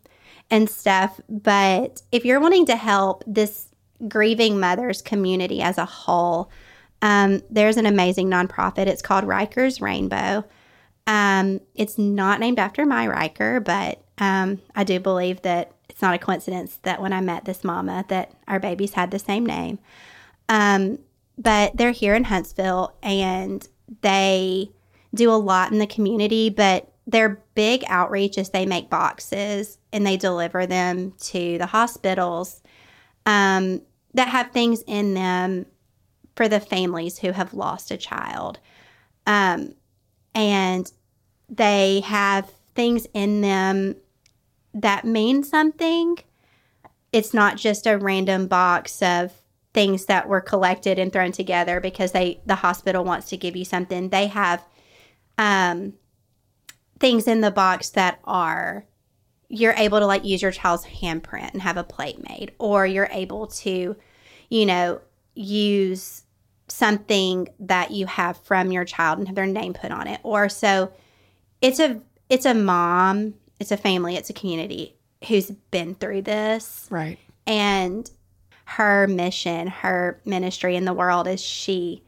[0.51, 1.21] and stuff.
[1.29, 3.69] But if you're wanting to help this
[4.09, 6.51] grieving mothers community as a whole,
[7.01, 8.87] um, there's an amazing nonprofit.
[8.87, 10.45] It's called Riker's Rainbow.
[11.07, 16.15] Um, it's not named after my Riker, but um, I do believe that it's not
[16.15, 19.79] a coincidence that when I met this mama, that our babies had the same name.
[20.49, 20.99] Um,
[21.37, 23.67] but they're here in Huntsville, and
[24.03, 24.71] they
[25.15, 26.51] do a lot in the community.
[26.51, 32.63] But their big outreach is they make boxes and they deliver them to the hospitals
[33.27, 33.83] um,
[34.15, 35.67] that have things in them
[36.37, 38.61] for the families who have lost a child.
[39.27, 39.75] Um,
[40.35, 40.91] and
[41.49, 43.97] they have things in them
[44.75, 46.19] that mean something.
[47.13, 49.33] It's not just a random box of
[49.75, 53.65] things that were collected and thrown together because they the hospital wants to give you
[53.65, 54.09] something.
[54.09, 54.65] They have
[55.39, 55.95] um,
[56.99, 58.87] things in the box that are
[59.49, 63.11] you're able to like use your child's handprint and have a plate made, or you're
[63.13, 63.95] able to,
[64.49, 65.01] you know,
[65.35, 66.22] use
[66.73, 70.21] something that you have from your child and have their name put on it.
[70.23, 70.93] Or so
[71.61, 74.97] it's a it's a mom, it's a family, it's a community
[75.29, 76.87] who's been through this.
[76.91, 77.19] Right.
[77.47, 78.11] And
[78.65, 82.03] her mission, her ministry in the world is she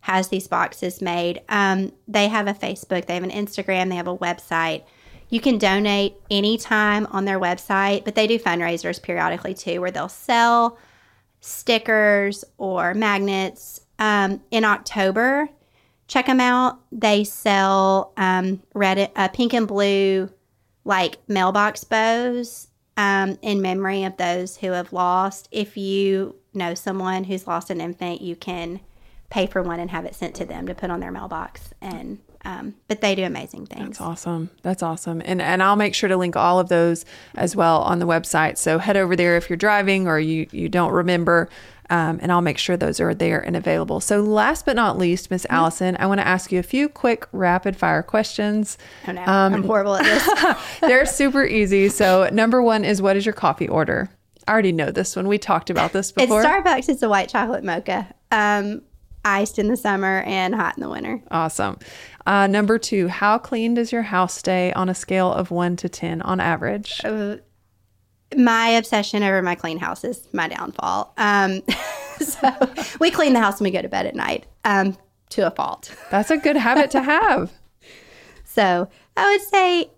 [0.00, 1.40] has these boxes made.
[1.48, 4.84] Um, they have a Facebook, they have an Instagram, they have a website.
[5.28, 10.08] You can donate anytime on their website, but they do fundraisers periodically too, where they'll
[10.08, 10.76] sell
[11.40, 13.80] stickers or magnets.
[13.98, 15.48] Um, in October,
[16.08, 16.80] check them out.
[16.90, 20.30] They sell um, red, uh, pink and blue,
[20.84, 25.48] like mailbox bows um, in memory of those who have lost.
[25.50, 28.80] If you know someone who's lost an infant, you can
[29.30, 31.72] pay for one and have it sent to them to put on their mailbox.
[31.80, 33.98] And um, but they do amazing things.
[33.98, 34.50] That's awesome.
[34.62, 35.22] That's awesome.
[35.24, 38.58] And and I'll make sure to link all of those as well on the website.
[38.58, 41.48] So head over there if you're driving or you you don't remember.
[41.92, 44.00] Um, and I'll make sure those are there and available.
[44.00, 45.54] So, last but not least, Miss Mm-hmm.
[45.64, 48.78] Alyson, I want to ask you a few quick rapid fire questions.
[49.06, 50.56] Oh no, I'm horrible at this.
[50.80, 51.90] They're super easy.
[51.90, 54.08] So, number one is what is your coffee order?
[54.48, 55.28] I already know this one.
[55.28, 56.42] We talked about this It's before.
[56.42, 56.88] Starbucks.
[56.88, 58.80] It's a white chocolate mocha, um,
[59.24, 61.22] iced in the summer and hot in the winter.
[61.30, 61.78] awesome.
[62.26, 65.88] Uh, number two, how clean does your house stay on a scale of one to
[65.90, 67.00] 10 on average?
[68.36, 71.12] My obsession over my clean house is my downfall.
[71.16, 71.62] Um,
[72.20, 72.52] so
[73.00, 74.96] we clean the house when we go to bed at night um,
[75.30, 75.94] to a fault.
[76.10, 77.52] That's a good habit to have.
[78.44, 79.90] So I would say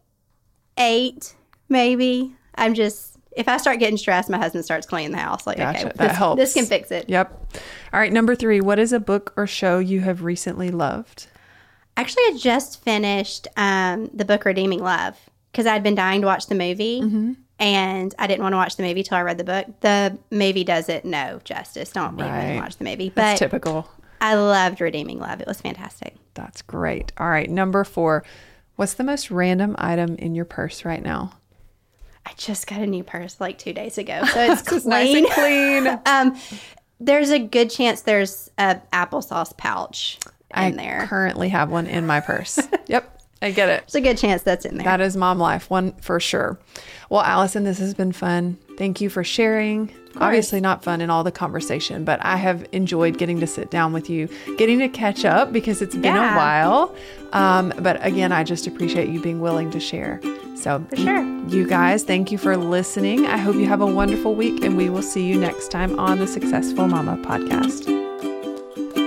[0.79, 1.35] eight,
[1.69, 2.35] maybe.
[2.55, 5.47] I'm just if I start getting stressed, my husband starts cleaning the house.
[5.47, 5.87] Like, Gotcha.
[5.87, 6.41] okay, That this, helps.
[6.41, 7.09] this can fix it.
[7.09, 7.57] Yep.
[7.93, 8.13] All right.
[8.13, 11.27] Number three, what is a book or show you have recently loved?
[11.97, 15.19] Actually, I just finished um, the book Redeeming Love
[15.51, 17.01] because I'd been dying to watch the movie.
[17.01, 17.33] Mm-hmm.
[17.59, 19.67] And I didn't want to watch the movie till I read the book.
[19.81, 21.91] The movie does it no justice.
[21.91, 22.51] Don't Right.
[22.51, 23.11] even watch the movie.
[23.15, 23.89] That's But typical.
[24.21, 25.41] I loved Redeeming Love.
[25.41, 26.15] It was fantastic.
[26.35, 27.13] That's great.
[27.19, 27.49] All right.
[27.49, 28.25] Number four,
[28.77, 31.33] what's the most random item in your purse right now?
[32.27, 35.27] I just got a new purse like two days ago, so it's It's nice and
[35.29, 35.85] clean.
[35.85, 35.99] clean.
[36.07, 36.37] um,
[36.99, 40.19] there's a good chance there's a applesauce pouch
[40.57, 40.97] in there.
[40.97, 41.07] I there.
[41.07, 42.59] currently have one in my purse.
[42.87, 43.21] yep.
[43.45, 43.83] I get it.
[43.83, 44.85] There's a good chance that's in there.
[44.85, 46.59] That is mom life, one for sure.
[47.11, 48.59] Well, Alyson, this has been fun.
[48.79, 49.93] Thank you for sharing.
[50.17, 53.93] Obviously, not fun in all the conversation, but I have enjoyed getting to sit down
[53.93, 56.35] with you, getting to catch up because it's been Yeah.
[56.35, 56.95] a while.
[57.33, 60.21] Um, but again, I just appreciate you being willing to share.
[60.57, 61.23] So, For sure.
[61.49, 63.27] you guys, thank you for listening.
[63.27, 66.19] I hope you have a wonderful week, and we will see you next time on
[66.19, 68.04] the Successful Mama podcast.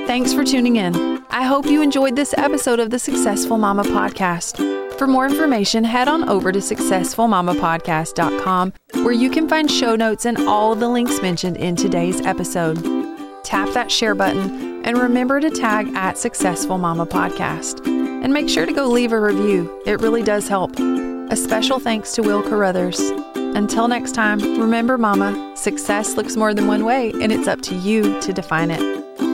[0.08, 1.22] Thanks for tuning in.
[1.30, 4.56] I hope you enjoyed this episode of the Successful Mama podcast.
[4.98, 10.38] For more information, head on over to successfulmamapodcast.com where you can find show notes and
[10.48, 12.82] all the links mentioned in today's episode.
[13.44, 17.86] Tap that share button and remember to tag at Successful Mama Podcast.
[17.86, 20.80] And make sure to go leave a review, it really does help.
[20.80, 22.98] A special thanks to Will Carruthers.
[23.36, 27.76] Until next time, remember, Mama, success looks more than one way, and it's up to
[27.76, 29.27] you to define it.